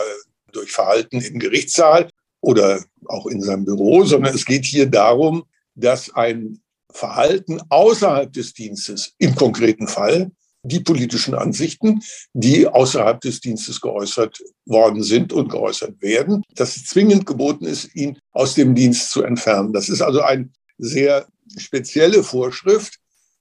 durch 0.51 0.74
Verhalten 0.74 1.22
im 1.22 1.39
Gerichtssaal 1.39 2.10
oder 2.41 2.84
auch 3.05 3.27
in 3.27 3.41
seinem 3.41 3.63
Büro, 3.63 4.03
sondern 4.03 4.36
es 4.36 4.43
geht 4.43 4.65
hier 4.65 4.88
darum, 4.88 5.46
dass 5.74 6.13
ein 6.13 6.60
Verhalten 6.94 7.60
außerhalb 7.70 8.32
des 8.32 8.54
Dienstes, 8.54 9.14
im 9.18 9.36
konkreten 9.36 9.88
Fall 9.88 10.32
die 10.64 10.80
politischen 10.80 11.36
Ansichten, 11.36 12.02
die 12.34 12.68
außerhalb 12.68 13.20
des 13.20 13.42
Dienstes 13.42 13.82
geäußert 13.82 14.42
worden 14.66 15.04
sind 15.04 15.34
und 15.34 15.50
geäußert 15.50 16.02
werden, 16.02 16.44
dass 16.56 16.78
es 16.78 16.86
zwingend 16.86 17.26
geboten 17.26 17.66
ist, 17.66 17.94
ihn 17.96 18.18
aus 18.32 18.56
dem 18.56 18.74
Dienst 18.74 19.12
zu 19.12 19.24
entfernen. 19.24 19.74
Das 19.74 19.90
ist 19.90 20.02
also 20.02 20.22
eine 20.22 20.50
sehr 20.78 21.28
spezielle 21.58 22.24
Vorschrift, 22.24 23.00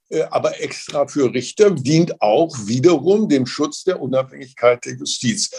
äh, 0.09 0.23
aber 0.31 0.61
extra 0.61 1.07
für 1.07 1.33
Richter 1.33 1.71
dient 1.71 2.21
auch 2.21 2.55
wiederum 2.67 3.29
dem 3.29 3.47
Schutz 3.47 3.85
der 3.85 4.01
Unabhängigkeit 4.01 4.85
der 4.85 4.95
Justiz. 4.95 5.51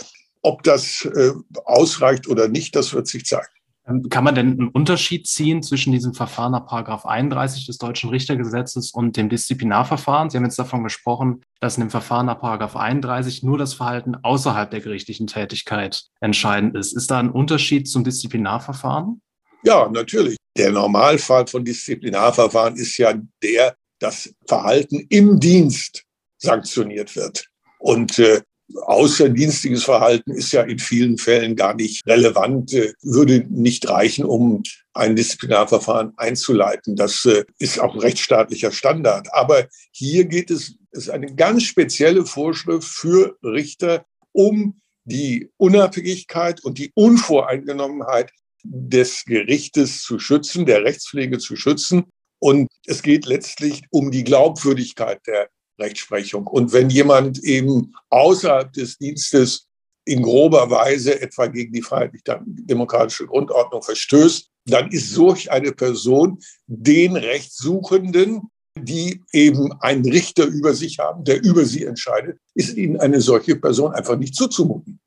Ob 0.41 0.63
das 0.63 1.05
äh, 1.05 1.31
ausreicht 1.63 2.27
oder 2.27 2.49
nicht, 2.49 2.75
das 2.75 2.93
wird 2.93 3.07
sich 3.07 3.25
zeigen. 3.25 3.47
Ähm, 3.87 4.07
kann 4.09 4.23
man 4.23 4.35
denn 4.35 4.51
einen 4.51 4.67
Unterschied 4.69 5.27
ziehen 5.27 5.61
zwischen 5.61 5.91
diesem 5.91 6.13
Verfahren 6.13 6.53
nach 6.53 6.65
Paragraph 6.65 7.05
31 7.05 7.65
des 7.65 7.77
Deutschen 7.77 8.09
Richtergesetzes 8.09 8.91
und 8.91 9.17
dem 9.17 9.29
Disziplinarverfahren? 9.29 10.29
Sie 10.29 10.37
haben 10.37 10.45
jetzt 10.45 10.59
davon 10.59 10.83
gesprochen, 10.83 11.41
dass 11.59 11.77
in 11.77 11.81
dem 11.81 11.89
Verfahren 11.89 12.27
nach 12.27 12.39
Paragraph 12.39 12.75
31 12.75 13.43
nur 13.43 13.57
das 13.57 13.73
Verhalten 13.73 14.15
außerhalb 14.15 14.71
der 14.71 14.79
gerichtlichen 14.79 15.27
Tätigkeit 15.27 16.03
entscheidend 16.21 16.75
ist. 16.75 16.93
Ist 16.93 17.11
da 17.11 17.19
ein 17.19 17.29
Unterschied 17.29 17.89
zum 17.89 18.03
Disziplinarverfahren? 18.03 19.21
Ja, 19.63 19.89
natürlich. 19.89 20.37
Der 20.55 20.71
Normalfall 20.71 21.47
von 21.47 21.65
Disziplinarverfahren 21.65 22.75
ist 22.75 22.97
ja 22.97 23.13
der, 23.41 23.75
dass 23.99 24.33
Verhalten 24.47 25.05
im 25.09 25.39
Dienst 25.39 26.03
sanktioniert 26.37 27.15
wird. 27.15 27.47
Und 27.79 28.19
äh, 28.19 28.41
außerdienstliches 28.75 29.83
Verhalten 29.83 30.31
ist 30.31 30.51
ja 30.51 30.61
in 30.63 30.79
vielen 30.79 31.17
Fällen 31.17 31.55
gar 31.55 31.75
nicht 31.75 32.05
relevant, 32.07 32.73
äh, 32.73 32.93
würde 33.01 33.45
nicht 33.49 33.89
reichen, 33.89 34.25
um 34.25 34.63
ein 34.93 35.15
Disziplinarverfahren 35.15 36.13
einzuleiten. 36.17 36.95
Das 36.95 37.25
äh, 37.25 37.43
ist 37.59 37.79
auch 37.79 38.01
rechtsstaatlicher 38.01 38.71
Standard. 38.71 39.33
Aber 39.33 39.67
hier 39.91 40.25
geht 40.25 40.51
es, 40.51 40.75
es 40.91 41.03
ist 41.03 41.09
eine 41.09 41.33
ganz 41.35 41.63
spezielle 41.63 42.25
Vorschrift 42.25 42.87
für 42.87 43.37
Richter, 43.43 44.05
um 44.31 44.79
die 45.05 45.49
Unabhängigkeit 45.57 46.63
und 46.63 46.77
die 46.77 46.91
Unvoreingenommenheit 46.95 48.31
des 48.63 49.25
Gerichtes 49.25 50.01
zu 50.01 50.19
schützen, 50.19 50.65
der 50.65 50.83
Rechtspflege 50.83 51.37
zu 51.39 51.55
schützen. 51.55 52.05
Und 52.39 52.69
es 52.85 53.01
geht 53.01 53.25
letztlich 53.25 53.83
um 53.89 54.11
die 54.11 54.23
Glaubwürdigkeit 54.23 55.21
der 55.27 55.49
Rechtsprechung. 55.79 56.47
Und 56.47 56.73
wenn 56.73 56.89
jemand 56.89 57.39
eben 57.43 57.93
außerhalb 58.09 58.71
des 58.73 58.97
Dienstes 58.97 59.67
in 60.05 60.21
grober 60.21 60.69
Weise 60.69 61.21
etwa 61.21 61.47
gegen 61.47 61.73
die 61.73 61.81
freiheitlich-demokratische 61.81 63.25
Grundordnung 63.25 63.81
verstößt, 63.81 64.49
dann 64.65 64.89
ist 64.91 65.11
solch 65.11 65.51
eine 65.51 65.71
Person 65.71 66.39
den 66.67 67.15
Rechtssuchenden, 67.15 68.49
die 68.77 69.23
eben 69.31 69.71
einen 69.81 70.05
Richter 70.05 70.45
über 70.45 70.73
sich 70.73 70.99
haben, 70.99 71.23
der 71.23 71.43
über 71.43 71.65
sie 71.65 71.85
entscheidet, 71.85 72.39
ist 72.55 72.75
ihnen 72.75 72.99
eine 72.99 73.21
solche 73.21 73.55
Person 73.55 73.93
einfach 73.93 74.17
nicht 74.17 74.35
zuzumuten. 74.35 74.99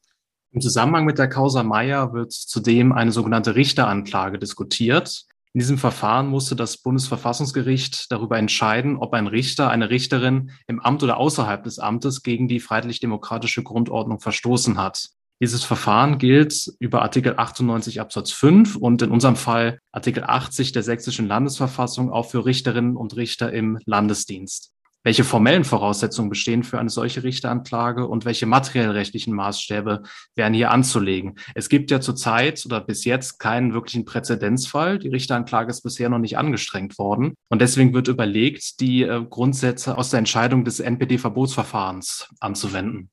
Im 0.53 0.61
Zusammenhang 0.61 1.05
mit 1.05 1.19
der 1.19 1.29
Causa 1.29 1.63
Meyer 1.63 2.13
wird 2.13 2.33
zudem 2.33 2.93
eine 2.93 3.13
sogenannte 3.13 3.57
Richteranklage 3.57 4.39
diskutiert. 4.39 5.27
In 5.57 5.61
diesem 5.61 5.79
Verfahren 5.79 6.29
musste 6.29 6.55
das 6.55 6.77
Bundesverfassungsgericht 6.77 8.13
darüber 8.13 8.37
entscheiden, 8.37 8.99
ob 8.99 9.15
ein 9.15 9.27
Richter, 9.27 9.71
eine 9.71 9.89
Richterin 9.89 10.51
im 10.67 10.81
Amt 10.81 11.03
oder 11.03 11.17
außerhalb 11.17 11.65
des 11.65 11.79
Amtes 11.79 12.23
gegen 12.23 12.47
die 12.47 12.61
freiheitlich-demokratische 12.61 13.63
Grundordnung 13.63 14.21
verstoßen 14.21 14.77
hat. 14.77 15.09
Dieses 15.41 15.65
Verfahren 15.65 16.19
gilt 16.19 16.71
über 16.79 17.01
Artikel 17.01 17.39
98 17.39 18.03
Absatz 18.03 18.33
5 18.33 18.77
und 18.77 19.01
in 19.01 19.11
unserem 19.11 19.37
Fall 19.37 19.79
Artikel 19.93 20.25
80 20.25 20.73
der 20.73 20.83
sächsischen 20.83 21.27
Landesverfassung 21.27 22.13
auch 22.13 22.29
für 22.29 22.45
Richterinnen 22.45 22.95
und 22.95 23.17
Richter 23.17 23.51
im 23.51 23.79
Landesdienst. 23.87 24.76
Welche 25.07 25.23
formellen 25.23 25.63
Voraussetzungen 25.63 26.31
bestehen 26.31 26.65
für 26.65 26.81
eine 26.81 26.91
solche 26.91 27.23
Richteranklage 27.23 28.09
und 28.09 28.25
welche 28.25 28.45
materiellrechtlichen 28.45 29.33
Maßstäbe 29.35 30.03
wären 30.35 30.53
hier 30.53 30.73
anzulegen? 30.73 31.39
Es 31.55 31.69
gibt 31.69 31.93
ja 31.93 32.01
zurzeit 32.01 32.67
oder 32.67 32.81
bis 32.81 33.05
jetzt 33.05 33.39
keinen 33.39 33.73
wirklichen 33.73 34.05
Präzedenzfall. 34.05 34.99
Die 34.99 35.07
Richteranklage 35.09 35.71
ist 35.71 35.83
bisher 35.83 36.09
noch 36.09 36.19
nicht 36.19 36.39
angestrengt 36.39 36.99
worden. 36.99 37.35
Und 37.49 37.63
deswegen 37.63 37.95
wird 37.95 38.09
überlegt, 38.09 38.81
die 38.81 39.03
äh, 39.03 39.25
Grundsätze 39.31 39.97
aus 39.97 40.11
der 40.11 40.19
Entscheidung 40.19 40.65
des 40.65 40.81
NPD-Verbotsverfahrens 40.81 42.27
anzuwenden. 42.41 43.09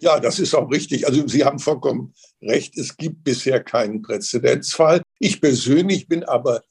Ja, 0.00 0.18
das 0.18 0.40
ist 0.40 0.56
auch 0.56 0.68
richtig. 0.72 1.06
Also 1.06 1.24
Sie 1.28 1.44
haben 1.44 1.60
vollkommen 1.60 2.14
recht. 2.42 2.76
Es 2.76 2.96
gibt 2.96 3.22
bisher 3.22 3.62
keinen 3.62 4.02
Präzedenzfall. 4.02 5.02
Ich 5.20 5.40
persönlich 5.40 6.08
bin 6.08 6.24
aber 6.24 6.62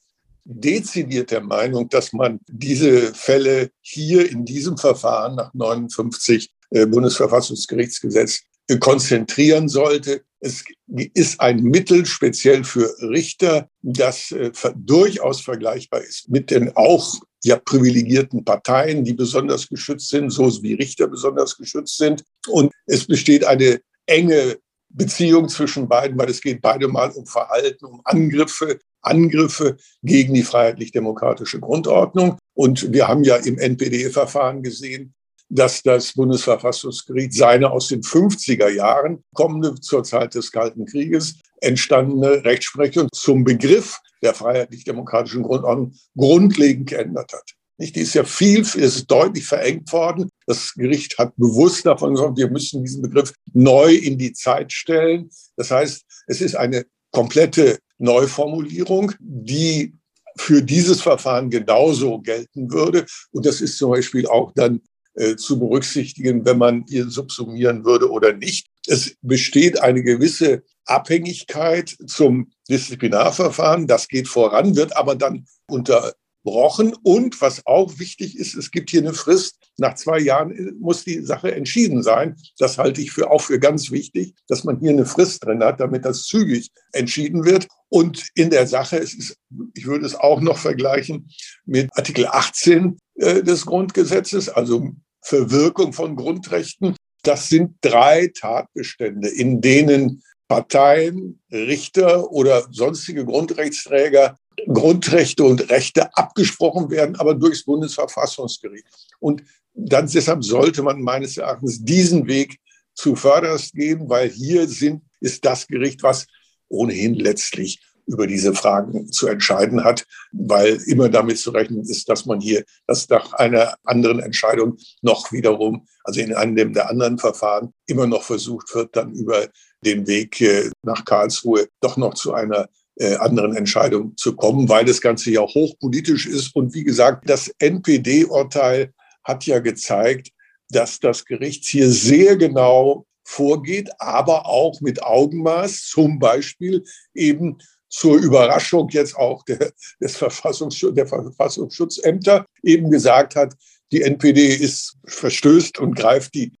dezidiert 0.48 1.30
der 1.30 1.42
Meinung, 1.42 1.88
dass 1.90 2.12
man 2.12 2.40
diese 2.48 3.14
Fälle 3.14 3.70
hier 3.82 4.30
in 4.30 4.46
diesem 4.46 4.78
Verfahren 4.78 5.36
nach 5.36 5.52
59 5.52 6.50
äh, 6.70 6.86
Bundesverfassungsgerichtsgesetz 6.86 8.40
äh, 8.68 8.78
konzentrieren 8.78 9.68
sollte. 9.68 10.22
Es 10.40 10.64
ist 10.86 11.40
ein 11.40 11.62
Mittel 11.62 12.06
speziell 12.06 12.64
für 12.64 12.94
Richter, 13.02 13.68
das 13.82 14.32
äh, 14.32 14.50
durchaus 14.76 15.42
vergleichbar 15.42 16.00
ist 16.00 16.30
mit 16.30 16.50
den 16.50 16.74
auch 16.76 17.16
ja, 17.44 17.56
privilegierten 17.56 18.44
Parteien, 18.44 19.04
die 19.04 19.12
besonders 19.12 19.68
geschützt 19.68 20.08
sind, 20.08 20.30
so 20.30 20.50
wie 20.62 20.74
Richter 20.74 21.08
besonders 21.08 21.58
geschützt 21.58 21.98
sind. 21.98 22.24
Und 22.48 22.72
es 22.86 23.06
besteht 23.06 23.44
eine 23.44 23.80
enge 24.06 24.58
Beziehung 24.88 25.48
zwischen 25.50 25.88
beiden, 25.88 26.18
weil 26.18 26.30
es 26.30 26.40
geht 26.40 26.62
beide 26.62 26.88
mal 26.88 27.10
um 27.10 27.26
Verhalten, 27.26 27.84
um 27.84 28.00
Angriffe 28.04 28.78
Angriffe 29.02 29.76
gegen 30.02 30.34
die 30.34 30.42
freiheitlich-demokratische 30.42 31.60
Grundordnung. 31.60 32.38
Und 32.54 32.92
wir 32.92 33.08
haben 33.08 33.24
ja 33.24 33.36
im 33.36 33.58
NPD-Verfahren 33.58 34.62
gesehen, 34.62 35.14
dass 35.50 35.82
das 35.82 36.12
Bundesverfassungsgericht 36.12 37.32
seine 37.32 37.70
aus 37.70 37.88
den 37.88 38.02
50er 38.02 38.68
Jahren 38.68 39.24
kommende 39.34 39.74
zur 39.76 40.04
Zeit 40.04 40.34
des 40.34 40.52
Kalten 40.52 40.84
Krieges 40.84 41.38
entstandene 41.60 42.44
Rechtsprechung 42.44 43.08
zum 43.12 43.44
Begriff 43.44 43.98
der 44.22 44.34
freiheitlich-demokratischen 44.34 45.42
Grundordnung 45.42 45.92
grundlegend 46.16 46.90
geändert 46.90 47.32
hat. 47.32 47.54
Nicht, 47.78 47.94
die 47.94 48.00
ist 48.00 48.14
ja 48.14 48.24
viel, 48.24 48.60
ist 48.60 49.06
deutlich 49.06 49.46
verengt 49.46 49.92
worden. 49.92 50.28
Das 50.46 50.74
Gericht 50.74 51.16
hat 51.16 51.32
bewusst 51.36 51.86
davon 51.86 52.14
gesagt, 52.14 52.36
wir 52.36 52.50
müssen 52.50 52.82
diesen 52.82 53.02
Begriff 53.02 53.32
neu 53.52 53.94
in 53.94 54.18
die 54.18 54.32
Zeit 54.32 54.72
stellen. 54.72 55.30
Das 55.56 55.70
heißt, 55.70 56.04
es 56.26 56.40
ist 56.40 56.56
eine 56.56 56.86
komplette 57.12 57.78
Neuformulierung, 57.98 59.12
die 59.20 59.94
für 60.36 60.62
dieses 60.62 61.02
Verfahren 61.02 61.50
genauso 61.50 62.20
gelten 62.20 62.70
würde. 62.70 63.06
Und 63.32 63.44
das 63.44 63.60
ist 63.60 63.76
zum 63.76 63.90
Beispiel 63.90 64.26
auch 64.26 64.52
dann 64.54 64.80
äh, 65.14 65.36
zu 65.36 65.58
berücksichtigen, 65.58 66.44
wenn 66.44 66.58
man 66.58 66.84
hier 66.88 67.10
subsumieren 67.10 67.84
würde 67.84 68.10
oder 68.10 68.32
nicht. 68.32 68.68
Es 68.86 69.16
besteht 69.20 69.80
eine 69.80 70.02
gewisse 70.02 70.62
Abhängigkeit 70.86 71.96
zum 72.06 72.50
Disziplinarverfahren. 72.70 73.86
Das 73.86 74.08
geht 74.08 74.28
voran, 74.28 74.76
wird 74.76 74.96
aber 74.96 75.16
dann 75.16 75.44
unter 75.68 76.14
gebrochen. 76.48 76.94
Und 77.02 77.40
was 77.40 77.66
auch 77.66 77.98
wichtig 77.98 78.38
ist, 78.38 78.54
es 78.54 78.70
gibt 78.70 78.90
hier 78.90 79.00
eine 79.00 79.14
Frist. 79.14 79.58
Nach 79.76 79.94
zwei 79.94 80.18
Jahren 80.18 80.76
muss 80.80 81.04
die 81.04 81.22
Sache 81.22 81.54
entschieden 81.54 82.02
sein. 82.02 82.36
Das 82.58 82.78
halte 82.78 83.00
ich 83.00 83.12
für, 83.12 83.30
auch 83.30 83.42
für 83.42 83.58
ganz 83.58 83.90
wichtig, 83.90 84.34
dass 84.48 84.64
man 84.64 84.80
hier 84.80 84.90
eine 84.90 85.06
Frist 85.06 85.44
drin 85.44 85.62
hat, 85.62 85.80
damit 85.80 86.04
das 86.04 86.24
zügig 86.24 86.70
entschieden 86.92 87.44
wird. 87.44 87.68
Und 87.88 88.26
in 88.34 88.50
der 88.50 88.66
Sache, 88.66 88.98
es 88.98 89.14
ist, 89.14 89.36
ich 89.74 89.86
würde 89.86 90.06
es 90.06 90.14
auch 90.14 90.40
noch 90.40 90.58
vergleichen 90.58 91.30
mit 91.64 91.88
Artikel 91.96 92.26
18 92.26 92.98
äh, 93.16 93.42
des 93.42 93.66
Grundgesetzes, 93.66 94.48
also 94.48 94.90
Verwirkung 95.20 95.92
von 95.92 96.16
Grundrechten. 96.16 96.96
Das 97.22 97.48
sind 97.48 97.76
drei 97.82 98.30
Tatbestände, 98.34 99.28
in 99.28 99.60
denen 99.60 100.22
Parteien, 100.48 101.40
Richter 101.52 102.30
oder 102.32 102.66
sonstige 102.70 103.26
Grundrechtsträger 103.26 104.38
Grundrechte 104.66 105.44
und 105.44 105.70
Rechte 105.70 106.14
abgesprochen 106.16 106.90
werden, 106.90 107.16
aber 107.16 107.34
durchs 107.34 107.64
Bundesverfassungsgericht. 107.64 108.86
Und 109.20 109.42
dann 109.74 110.08
deshalb 110.08 110.42
sollte 110.44 110.82
man 110.82 111.00
meines 111.02 111.36
Erachtens 111.36 111.84
diesen 111.84 112.26
Weg 112.26 112.58
zuvörderst 112.94 113.74
gehen, 113.74 114.08
weil 114.08 114.28
hier 114.28 114.66
sind, 114.66 115.02
ist 115.20 115.44
das 115.44 115.66
Gericht, 115.68 116.02
was 116.02 116.26
ohnehin 116.68 117.14
letztlich 117.14 117.80
über 118.08 118.26
diese 118.26 118.54
Fragen 118.54 119.12
zu 119.12 119.28
entscheiden 119.28 119.84
hat, 119.84 120.06
weil 120.32 120.78
immer 120.86 121.08
damit 121.10 121.38
zu 121.38 121.50
rechnen 121.50 121.82
ist, 121.82 122.08
dass 122.08 122.24
man 122.24 122.40
hier, 122.40 122.64
dass 122.86 123.08
nach 123.08 123.34
einer 123.34 123.76
anderen 123.84 124.18
Entscheidung 124.20 124.78
noch 125.02 125.30
wiederum, 125.30 125.86
also 126.04 126.20
in 126.20 126.34
einem 126.34 126.72
der 126.72 126.88
anderen 126.88 127.18
Verfahren, 127.18 127.72
immer 127.86 128.06
noch 128.06 128.22
versucht 128.22 128.74
wird, 128.74 128.96
dann 128.96 129.12
über 129.12 129.48
den 129.84 130.06
Weg 130.06 130.40
äh, 130.40 130.70
nach 130.82 131.04
Karlsruhe 131.04 131.68
doch 131.80 131.98
noch 131.98 132.14
zu 132.14 132.32
einer 132.32 132.68
äh, 132.98 133.14
anderen 133.16 133.56
Entscheidung 133.56 134.16
zu 134.16 134.34
kommen, 134.34 134.68
weil 134.68 134.84
das 134.84 135.00
Ganze 135.00 135.30
ja 135.30 135.42
hochpolitisch 135.42 136.26
ist. 136.26 136.54
Und 136.54 136.74
wie 136.74 136.84
gesagt, 136.84 137.28
das 137.30 137.48
NPD-Urteil 137.58 138.92
hat 139.24 139.46
ja 139.46 139.60
gezeigt, 139.60 140.30
dass 140.70 141.00
das 141.00 141.24
Gericht 141.24 141.64
hier 141.64 141.88
sehr 141.90 142.36
genau 142.36 143.06
vorgeht, 143.24 143.90
aber 143.98 144.46
auch 144.46 144.80
mit 144.80 145.02
Augenmaß, 145.02 145.86
zum 145.86 146.18
Beispiel 146.18 146.82
eben 147.14 147.58
zur 147.88 148.18
Überraschung 148.18 148.88
jetzt 148.90 149.16
auch 149.16 149.44
der, 149.44 149.72
des 150.00 150.16
Verfassungsschutz, 150.16 150.94
der 150.94 151.06
Verfassungsschutzämter 151.06 152.46
eben 152.62 152.90
gesagt 152.90 153.36
hat, 153.36 153.54
die 153.92 154.02
NPD 154.02 154.54
ist 154.54 154.96
verstößt 155.06 155.78
und 155.78 155.94
greift 155.94 156.34
die 156.34 156.52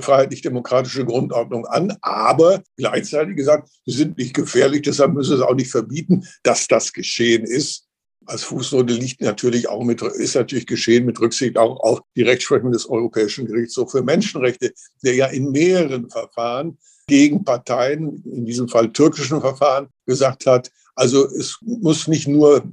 freiheitlich-demokratische 0.00 1.04
Grundordnung 1.04 1.66
an, 1.66 1.96
aber 2.00 2.62
gleichzeitig 2.76 3.36
gesagt, 3.36 3.68
sie 3.84 3.96
sind 3.96 4.16
nicht 4.18 4.34
gefährlich, 4.34 4.82
deshalb 4.82 5.12
müssen 5.12 5.36
sie 5.36 5.46
auch 5.46 5.54
nicht 5.54 5.70
verbieten, 5.70 6.26
dass 6.42 6.66
das 6.66 6.92
geschehen 6.92 7.44
ist. 7.44 7.84
Als 8.24 8.42
Fußnote 8.42 8.92
liegt 8.94 9.20
natürlich 9.20 9.68
auch 9.68 9.84
mit, 9.84 10.02
ist 10.02 10.34
natürlich 10.34 10.66
geschehen 10.66 11.04
mit 11.04 11.20
Rücksicht 11.20 11.58
auch 11.58 11.78
auf 11.80 12.00
die 12.16 12.22
Rechtsprechung 12.22 12.72
des 12.72 12.88
Europäischen 12.88 13.46
Gerichtshofs 13.46 13.92
für 13.92 14.02
Menschenrechte, 14.02 14.72
der 15.04 15.14
ja 15.14 15.26
in 15.26 15.52
mehreren 15.52 16.10
Verfahren 16.10 16.78
gegen 17.06 17.44
Parteien, 17.44 18.24
in 18.24 18.44
diesem 18.44 18.68
Fall 18.68 18.92
türkischen 18.92 19.40
Verfahren, 19.40 19.88
gesagt 20.06 20.46
hat, 20.46 20.72
also 20.96 21.26
es 21.26 21.58
muss 21.60 22.08
nicht 22.08 22.26
nur 22.26 22.64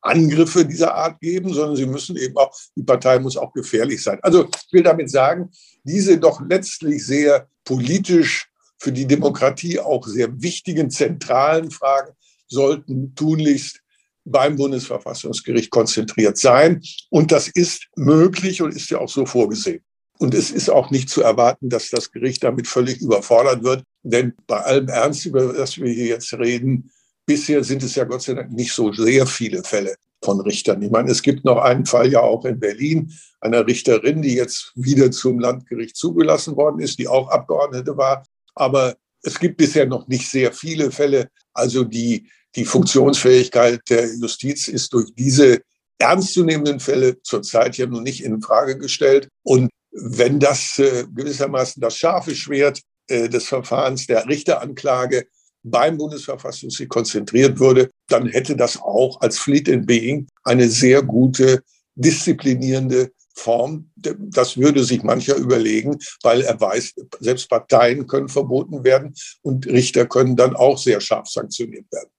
Angriffe 0.00 0.64
dieser 0.64 0.94
Art 0.94 1.20
geben, 1.20 1.52
sondern 1.52 1.76
sie 1.76 1.86
müssen 1.86 2.16
eben 2.16 2.36
auch, 2.36 2.52
die 2.74 2.82
Partei 2.82 3.18
muss 3.18 3.36
auch 3.36 3.52
gefährlich 3.52 4.02
sein. 4.02 4.18
Also 4.22 4.44
ich 4.44 4.72
will 4.72 4.82
damit 4.82 5.10
sagen, 5.10 5.50
diese 5.84 6.18
doch 6.18 6.40
letztlich 6.48 7.04
sehr 7.04 7.48
politisch 7.64 8.48
für 8.78 8.92
die 8.92 9.06
Demokratie 9.06 9.78
auch 9.78 10.06
sehr 10.06 10.42
wichtigen 10.42 10.90
zentralen 10.90 11.70
Fragen 11.70 12.12
sollten 12.48 13.14
tunlichst 13.14 13.80
beim 14.24 14.56
Bundesverfassungsgericht 14.56 15.70
konzentriert 15.70 16.36
sein. 16.36 16.82
Und 17.10 17.32
das 17.32 17.48
ist 17.48 17.88
möglich 17.96 18.62
und 18.62 18.74
ist 18.74 18.90
ja 18.90 18.98
auch 18.98 19.08
so 19.08 19.26
vorgesehen. 19.26 19.82
Und 20.18 20.34
es 20.34 20.50
ist 20.50 20.68
auch 20.68 20.90
nicht 20.90 21.08
zu 21.08 21.22
erwarten, 21.22 21.68
dass 21.68 21.90
das 21.90 22.12
Gericht 22.12 22.44
damit 22.44 22.68
völlig 22.68 23.00
überfordert 23.00 23.64
wird. 23.64 23.84
Denn 24.02 24.34
bei 24.46 24.60
allem 24.60 24.88
Ernst, 24.88 25.26
über 25.26 25.52
das 25.52 25.78
wir 25.78 25.90
hier 25.90 26.06
jetzt 26.06 26.32
reden, 26.34 26.90
bisher 27.26 27.64
sind 27.64 27.82
es 27.82 27.94
ja 27.94 28.04
Gott 28.04 28.22
sei 28.22 28.34
Dank 28.34 28.52
nicht 28.52 28.72
so 28.72 28.92
sehr 28.92 29.26
viele 29.26 29.64
Fälle 29.64 29.96
von 30.22 30.40
Richtern. 30.40 30.82
Ich 30.82 30.90
meine, 30.90 31.10
es 31.10 31.22
gibt 31.22 31.44
noch 31.44 31.58
einen 31.58 31.86
Fall 31.86 32.10
ja 32.10 32.20
auch 32.20 32.44
in 32.44 32.60
Berlin, 32.60 33.12
einer 33.40 33.66
Richterin, 33.66 34.22
die 34.22 34.34
jetzt 34.34 34.72
wieder 34.76 35.10
zum 35.10 35.38
Landgericht 35.38 35.96
zugelassen 35.96 36.56
worden 36.56 36.80
ist, 36.80 36.98
die 36.98 37.08
auch 37.08 37.28
Abgeordnete 37.28 37.96
war. 37.96 38.24
Aber 38.54 38.94
es 39.22 39.38
gibt 39.38 39.56
bisher 39.56 39.86
noch 39.86 40.08
nicht 40.08 40.28
sehr 40.28 40.52
viele 40.52 40.90
Fälle. 40.90 41.28
Also 41.52 41.84
die 41.84 42.28
die 42.56 42.64
Funktionsfähigkeit 42.64 43.80
der 43.88 44.14
Justiz 44.14 44.68
ist 44.68 44.92
durch 44.92 45.10
diese 45.14 45.60
ernstzunehmenden 45.98 46.80
Fälle 46.80 47.22
zurzeit 47.22 47.76
ja 47.78 47.86
noch 47.86 48.00
nicht 48.00 48.22
in 48.22 48.42
Frage 48.42 48.76
gestellt. 48.76 49.28
Und 49.42 49.70
wenn 49.92 50.40
das 50.40 50.78
äh, 50.78 51.04
gewissermaßen 51.14 51.80
das 51.80 51.96
scharfe 51.96 52.34
Schwert 52.34 52.80
äh, 53.08 53.28
des 53.28 53.46
Verfahrens 53.46 54.06
der 54.06 54.26
Richteranklage 54.26 55.26
beim 55.62 55.96
Bundesverfassungsgericht 55.98 56.90
konzentriert 56.90 57.58
würde, 57.60 57.90
dann 58.08 58.26
hätte 58.26 58.56
das 58.56 58.80
auch 58.80 59.20
als 59.20 59.38
Fleet 59.38 59.68
in 59.68 59.86
Being 59.86 60.26
eine 60.44 60.68
sehr 60.68 61.02
gute 61.02 61.62
disziplinierende 61.94 63.12
Form. 63.34 63.90
Das 63.96 64.56
würde 64.56 64.84
sich 64.84 65.02
mancher 65.02 65.36
überlegen, 65.36 65.98
weil 66.22 66.42
er 66.42 66.60
weiß, 66.60 66.94
selbst 67.20 67.48
Parteien 67.48 68.06
können 68.06 68.28
verboten 68.28 68.84
werden 68.84 69.14
und 69.42 69.66
Richter 69.66 70.06
können 70.06 70.36
dann 70.36 70.54
auch 70.54 70.78
sehr 70.78 71.00
scharf 71.00 71.28
sanktioniert 71.28 71.86
werden. 71.90 72.10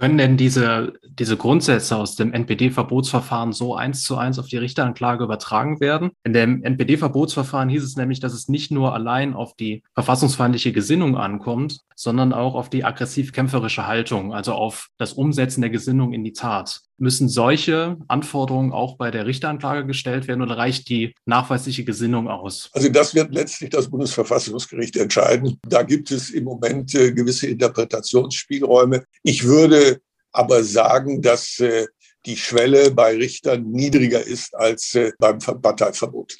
Können 0.00 0.16
denn 0.16 0.38
diese, 0.38 0.94
diese 1.02 1.36
Grundsätze 1.36 1.94
aus 1.94 2.16
dem 2.16 2.32
NPD-Verbotsverfahren 2.32 3.52
so 3.52 3.74
eins 3.74 4.02
zu 4.02 4.16
eins 4.16 4.38
auf 4.38 4.46
die 4.46 4.56
Richteranklage 4.56 5.22
übertragen 5.22 5.78
werden? 5.78 6.12
In 6.24 6.32
dem 6.32 6.62
NPD-Verbotsverfahren 6.62 7.68
hieß 7.68 7.84
es 7.84 7.96
nämlich, 7.96 8.18
dass 8.18 8.32
es 8.32 8.48
nicht 8.48 8.70
nur 8.70 8.94
allein 8.94 9.34
auf 9.34 9.54
die 9.54 9.82
verfassungsfeindliche 9.92 10.72
Gesinnung 10.72 11.18
ankommt, 11.18 11.80
sondern 11.94 12.32
auch 12.32 12.54
auf 12.54 12.70
die 12.70 12.82
aggressiv-kämpferische 12.82 13.86
Haltung, 13.86 14.32
also 14.32 14.54
auf 14.54 14.88
das 14.96 15.12
Umsetzen 15.12 15.60
der 15.60 15.68
Gesinnung 15.68 16.14
in 16.14 16.24
die 16.24 16.32
Tat. 16.32 16.80
Müssen 17.00 17.30
solche 17.30 17.96
Anforderungen 18.08 18.72
auch 18.72 18.96
bei 18.96 19.10
der 19.10 19.24
Richteranklage 19.24 19.86
gestellt 19.86 20.28
werden 20.28 20.42
oder 20.42 20.58
reicht 20.58 20.90
die 20.90 21.14
nachweisliche 21.24 21.82
Gesinnung 21.82 22.28
aus? 22.28 22.68
Also 22.74 22.90
das 22.90 23.14
wird 23.14 23.32
letztlich 23.32 23.70
das 23.70 23.88
Bundesverfassungsgericht 23.88 24.98
entscheiden. 24.98 25.58
Da 25.66 25.82
gibt 25.82 26.10
es 26.10 26.28
im 26.28 26.44
Moment 26.44 26.94
äh, 26.94 27.12
gewisse 27.12 27.46
Interpretationsspielräume. 27.46 29.02
Ich 29.22 29.44
würde 29.44 30.02
aber 30.32 30.62
sagen, 30.62 31.22
dass 31.22 31.58
äh, 31.58 31.86
die 32.26 32.36
Schwelle 32.36 32.90
bei 32.90 33.16
Richtern 33.16 33.70
niedriger 33.70 34.22
ist 34.22 34.54
als 34.54 34.94
äh, 34.94 35.12
beim 35.18 35.38
Parteiverbot. 35.38 36.36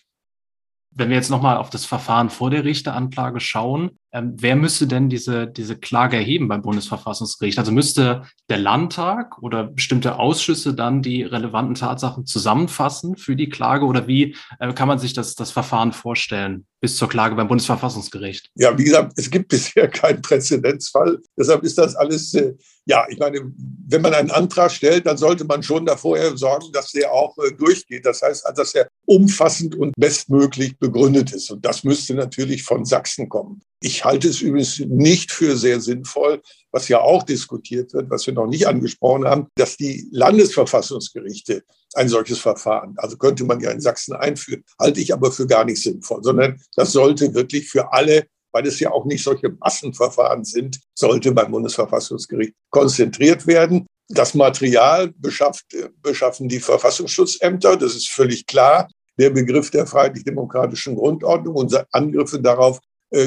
Wenn 0.90 1.09
wir 1.09 1.16
jetzt 1.16 1.31
nochmal 1.31 1.57
auf 1.57 1.70
das 1.70 1.87
Verfahren 1.87 2.31
vor 2.31 2.51
der 2.51 2.64
Richteranklage 2.64 3.40
schauen, 3.40 3.99
ähm, 4.12 4.35
wer 4.37 4.57
müsste 4.57 4.87
denn 4.87 5.09
diese, 5.09 5.46
diese 5.46 5.77
Klage 5.77 6.16
erheben 6.16 6.49
beim 6.49 6.62
Bundesverfassungsgericht? 6.62 7.59
Also 7.59 7.70
müsste 7.70 8.23
der 8.49 8.59
Landtag 8.59 9.40
oder 9.40 9.64
bestimmte 9.64 10.18
Ausschüsse 10.18 10.75
dann 10.75 11.03
die 11.03 11.23
relevanten 11.23 11.77
Tatsachen 11.77 12.27
zusammenfassen 12.27 13.16
für 13.16 13.37
die 13.37 13.49
Klage 13.49 13.85
oder 13.85 14.09
wie 14.09 14.37
äh, 14.59 14.73
kann 14.73 14.88
man 14.88 14.99
sich 14.99 15.12
das, 15.12 15.37
das 15.37 15.53
Verfahren 15.53 15.92
vorstellen 15.92 16.66
bis 16.81 16.96
zur 16.96 17.09
Klage 17.09 17.37
beim 17.37 17.46
Bundesverfassungsgericht? 17.46 18.51
Ja, 18.57 18.77
wie 18.77 18.85
gesagt, 18.85 19.12
es 19.16 19.31
gibt 19.31 19.49
bisher 19.49 19.87
keinen 19.88 20.23
Präzedenzfall. 20.23 21.20
Deshalb 21.38 21.62
ist 21.62 21.79
das 21.79 21.94
alles, 21.94 22.35
äh, 22.35 22.55
ja, 22.87 23.07
ich 23.09 23.18
meine, 23.18 23.40
wenn 23.87 24.03
man 24.03 24.14
einen 24.14 24.31
Antrag 24.33 24.73
stellt, 24.73 25.07
dann 25.07 25.18
sollte 25.18 25.44
man 25.44 25.62
schon 25.62 25.87
davor 25.87 26.18
sorgen, 26.37 26.73
dass 26.73 26.90
der 26.90 27.12
auch 27.12 27.37
äh, 27.38 27.53
durchgeht. 27.53 28.07
Das 28.07 28.23
heißt, 28.23 28.44
dass 28.57 28.75
er 28.75 28.88
umfassend 29.07 29.77
und 29.77 29.94
bestmöglich 29.96 30.79
begründet 30.79 31.33
ist. 31.33 31.51
Und 31.51 31.64
das 31.64 31.85
müsste 31.85 32.14
natürlich 32.14 32.64
von 32.64 32.85
Sachsen 32.85 33.29
kommen. 33.29 33.62
Ich 33.83 34.05
halte 34.05 34.29
es 34.29 34.43
übrigens 34.43 34.79
nicht 34.79 35.33
für 35.33 35.57
sehr 35.57 35.81
sinnvoll, 35.81 36.43
was 36.71 36.88
ja 36.88 37.01
auch 37.01 37.23
diskutiert 37.23 37.95
wird, 37.95 38.11
was 38.11 38.27
wir 38.27 38.35
noch 38.35 38.47
nicht 38.47 38.69
angesprochen 38.69 39.25
haben, 39.25 39.49
dass 39.57 39.77
die 39.77 40.07
Landesverfassungsgerichte 40.12 41.62
ein 41.95 42.09
solches 42.09 42.38
Verfahren, 42.38 42.95
also 42.99 43.16
könnte 43.16 43.45
man 43.45 43.61
ja 43.61 43.71
in 43.71 43.81
Sachsen 43.81 44.14
einführen, 44.14 44.64
halte 44.79 45.01
ich 45.01 45.12
aber 45.12 45.33
für 45.33 45.47
gar 45.47 45.64
nicht 45.64 45.83
sinnvoll, 45.83 46.23
sondern 46.23 46.61
das 46.77 46.93
sollte 46.93 47.35
wirklich 47.35 47.69
für 47.69 47.93
alle 47.93 48.27
weil 48.53 48.66
es 48.66 48.81
ja 48.81 48.90
auch 48.90 49.05
nicht 49.05 49.23
solche 49.23 49.51
Massenverfahren 49.51 50.45
sind, 50.45 50.81
sollte 50.95 51.33
beim 51.33 51.51
Bundesverfassungsgericht 51.51 52.55
konzentriert 52.71 53.47
werden. 53.47 53.87
Das 54.09 54.35
Material 54.35 55.12
beschafft, 55.16 55.66
beschaffen 56.03 56.49
die 56.49 56.59
Verfassungsschutzämter, 56.59 57.77
das 57.77 57.95
ist 57.95 58.09
völlig 58.09 58.47
klar. 58.47 58.88
Der 59.19 59.31
Begriff 59.31 59.71
der 59.71 59.87
freiheitlich-demokratischen 59.87 60.97
Grundordnung 60.97 61.55
und 61.55 61.85
Angriffe 61.93 62.40
darauf 62.40 62.81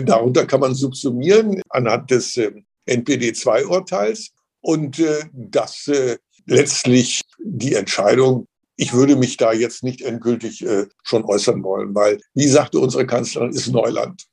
darunter 0.04 0.46
kann 0.46 0.62
man 0.62 0.76
subsumieren 0.76 1.62
anhand 1.70 2.12
des 2.12 2.38
äh, 2.38 2.52
NPD-2-Urteils 2.88 4.32
und 4.62 5.00
äh, 5.00 5.26
das 5.34 5.90
letztlich 6.46 7.22
die 7.40 7.76
Entscheidung 7.76 8.48
ich 8.76 8.94
würde 8.94 9.16
mich 9.16 9.38
da 9.38 9.54
jetzt 9.54 9.84
nicht 9.84 10.02
endgültig 10.02 10.66
äh, 10.66 10.88
schon 11.04 11.24
äußern 11.24 11.64
wollen, 11.64 11.94
weil, 11.94 12.20
wie 12.34 12.48
sagte 12.48 12.80
unsere 12.80 13.06
Kanzlerin, 13.06 13.52
ist 13.52 13.68
Neuland. 13.68 14.26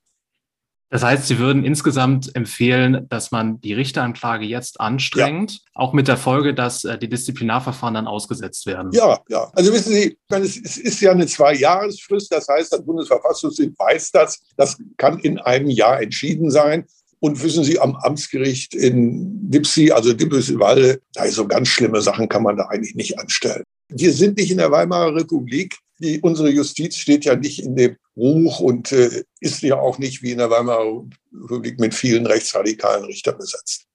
Das 0.90 1.05
heißt, 1.05 1.29
Sie 1.29 1.38
würden 1.38 1.64
insgesamt 1.64 2.35
empfehlen, 2.35 3.07
dass 3.09 3.31
man 3.31 3.61
die 3.61 3.74
Richteranklage 3.74 4.44
jetzt 4.44 4.81
anstrengt, 4.81 5.53
ja. 5.53 5.59
auch 5.74 5.92
mit 5.92 6.09
der 6.09 6.16
Folge, 6.16 6.53
dass 6.53 6.85
äh, 6.85 6.98
die 6.98 7.09
Disziplinarverfahren 7.09 7.94
dann 7.94 8.09
ausgesetzt 8.09 8.66
werden. 8.66 8.90
Ja, 8.92 9.20
ja. 9.29 9.50
Also 9.55 9.72
wissen 9.72 9.92
Sie, 9.92 10.18
es 10.29 10.76
ist 10.79 11.00
ja 11.00 11.12
eine 11.12 11.29
Zwei-Jahresfrist. 11.29 12.33
Das 12.33 12.48
heißt, 12.48 12.72
das 12.72 12.85
Bundesverfassungsgericht 12.85 13.79
weiß 13.79 14.11
das. 14.11 14.40
Das 14.57 14.79
kann 14.96 15.20
in 15.20 15.38
einem 15.38 15.70
Jahr 15.70 16.03
entschieden 16.03 16.50
sein. 16.50 16.85
Und 17.20 17.40
wissen 17.42 17.62
Sie, 17.62 17.79
am 17.79 17.94
Amtsgericht 17.96 18.74
in 18.74 19.48
Dipsy, 19.48 19.92
also 19.92 20.12
Dippelswalde, 20.12 21.00
da 21.12 21.26
so 21.29 21.46
ganz 21.46 21.68
schlimme 21.68 22.00
Sachen 22.00 22.29
kann 22.29 22.42
man 22.42 22.57
da 22.57 22.64
eigentlich 22.64 22.96
nicht 22.96 23.18
anstellen. 23.18 23.62
Wir 23.90 24.12
sind 24.12 24.38
nicht 24.38 24.50
in 24.50 24.59
der 24.59 24.70
Weimarer 24.70 25.14
Republik. 25.14 25.76
Die, 25.98 26.18
unsere 26.20 26.48
Justiz 26.48 26.96
steht 26.96 27.26
ja 27.26 27.37
nicht 27.37 27.62
in 27.62 27.76
dem 27.76 27.96
Ruch 28.20 28.61
und 28.61 28.92
äh, 28.92 29.24
ist 29.40 29.62
ja 29.62 29.78
auch 29.78 29.98
nicht 29.98 30.22
wie 30.22 30.33
in 30.33 30.38
der 30.38 30.50
Weimarer 30.50 31.04
Republik 31.33 31.80
mit 31.80 31.94
vielen 31.94 32.26
rechtsradikalen 32.26 33.04
Richtern 33.04 33.38
besetzt. 33.38 33.87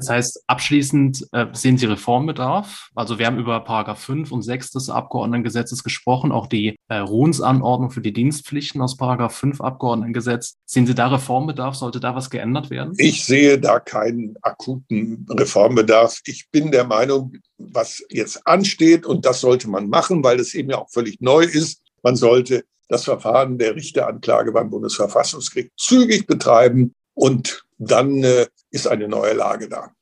Das 0.00 0.08
heißt, 0.08 0.44
abschließend 0.46 1.28
äh, 1.32 1.46
sehen 1.52 1.76
Sie 1.76 1.84
Reformbedarf. 1.84 2.88
Also 2.94 3.18
wir 3.18 3.26
haben 3.26 3.38
über 3.38 3.60
Paragraph 3.60 4.00
5 4.00 4.32
und 4.32 4.40
6 4.40 4.70
des 4.70 4.88
Abgeordnetengesetzes 4.88 5.84
gesprochen, 5.84 6.32
auch 6.32 6.46
die 6.46 6.76
äh, 6.88 6.96
Ruhensanordnung 6.96 7.90
für 7.90 8.00
die 8.00 8.14
Dienstpflichten 8.14 8.80
aus 8.80 8.96
Paragraph 8.96 9.34
5 9.34 9.60
Abgeordnetengesetz. 9.60 10.56
Sehen 10.64 10.86
Sie 10.86 10.94
da 10.94 11.08
Reformbedarf? 11.08 11.74
Sollte 11.74 12.00
da 12.00 12.14
was 12.14 12.30
geändert 12.30 12.70
werden? 12.70 12.94
Ich 12.96 13.26
sehe 13.26 13.58
da 13.58 13.78
keinen 13.78 14.36
akuten 14.40 15.26
Reformbedarf. 15.28 16.20
Ich 16.24 16.48
bin 16.50 16.72
der 16.72 16.84
Meinung, 16.84 17.34
was 17.58 18.02
jetzt 18.08 18.46
ansteht, 18.46 19.04
und 19.04 19.26
das 19.26 19.42
sollte 19.42 19.68
man 19.68 19.90
machen, 19.90 20.24
weil 20.24 20.40
es 20.40 20.54
eben 20.54 20.70
ja 20.70 20.78
auch 20.78 20.88
völlig 20.88 21.20
neu 21.20 21.44
ist, 21.44 21.82
man 22.02 22.16
sollte 22.16 22.64
das 22.90 23.04
Verfahren 23.04 23.56
der 23.56 23.76
Richteranklage 23.76 24.52
beim 24.52 24.68
Bundesverfassungsgericht 24.68 25.70
zügig 25.78 26.26
betreiben 26.26 26.92
und 27.14 27.64
dann 27.78 28.22
äh, 28.24 28.46
ist 28.70 28.88
eine 28.88 29.08
neue 29.08 29.32
Lage 29.32 29.68
da. 29.68 29.92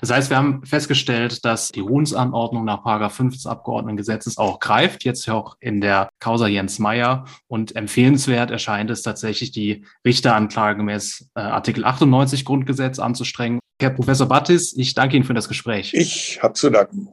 Das 0.00 0.10
heißt, 0.10 0.30
wir 0.30 0.36
haben 0.36 0.66
festgestellt, 0.66 1.44
dass 1.44 1.70
die 1.70 1.78
Ruhensanordnung 1.78 2.64
nach 2.64 3.12
5 3.12 3.34
des 3.34 3.46
Abgeordnetengesetzes 3.46 4.36
auch 4.36 4.58
greift, 4.58 5.04
jetzt 5.04 5.28
auch 5.30 5.56
in 5.60 5.80
der 5.80 6.08
Causa 6.18 6.48
Jens 6.48 6.80
Meyer. 6.80 7.26
Und 7.46 7.76
empfehlenswert 7.76 8.50
erscheint 8.50 8.90
es 8.90 9.02
tatsächlich, 9.02 9.52
die 9.52 9.84
Richteranklage 10.04 10.78
gemäß 10.78 11.28
äh, 11.36 11.40
Artikel 11.40 11.84
98 11.84 12.44
Grundgesetz 12.44 12.98
anzustrengen. 12.98 13.60
Herr 13.80 13.90
Professor 13.90 14.26
Battis, 14.26 14.76
ich 14.76 14.94
danke 14.94 15.14
Ihnen 15.14 15.24
für 15.24 15.34
das 15.34 15.48
Gespräch. 15.48 15.94
Ich 15.94 16.42
habe 16.42 16.54
zu 16.54 16.70
danken. 16.70 17.12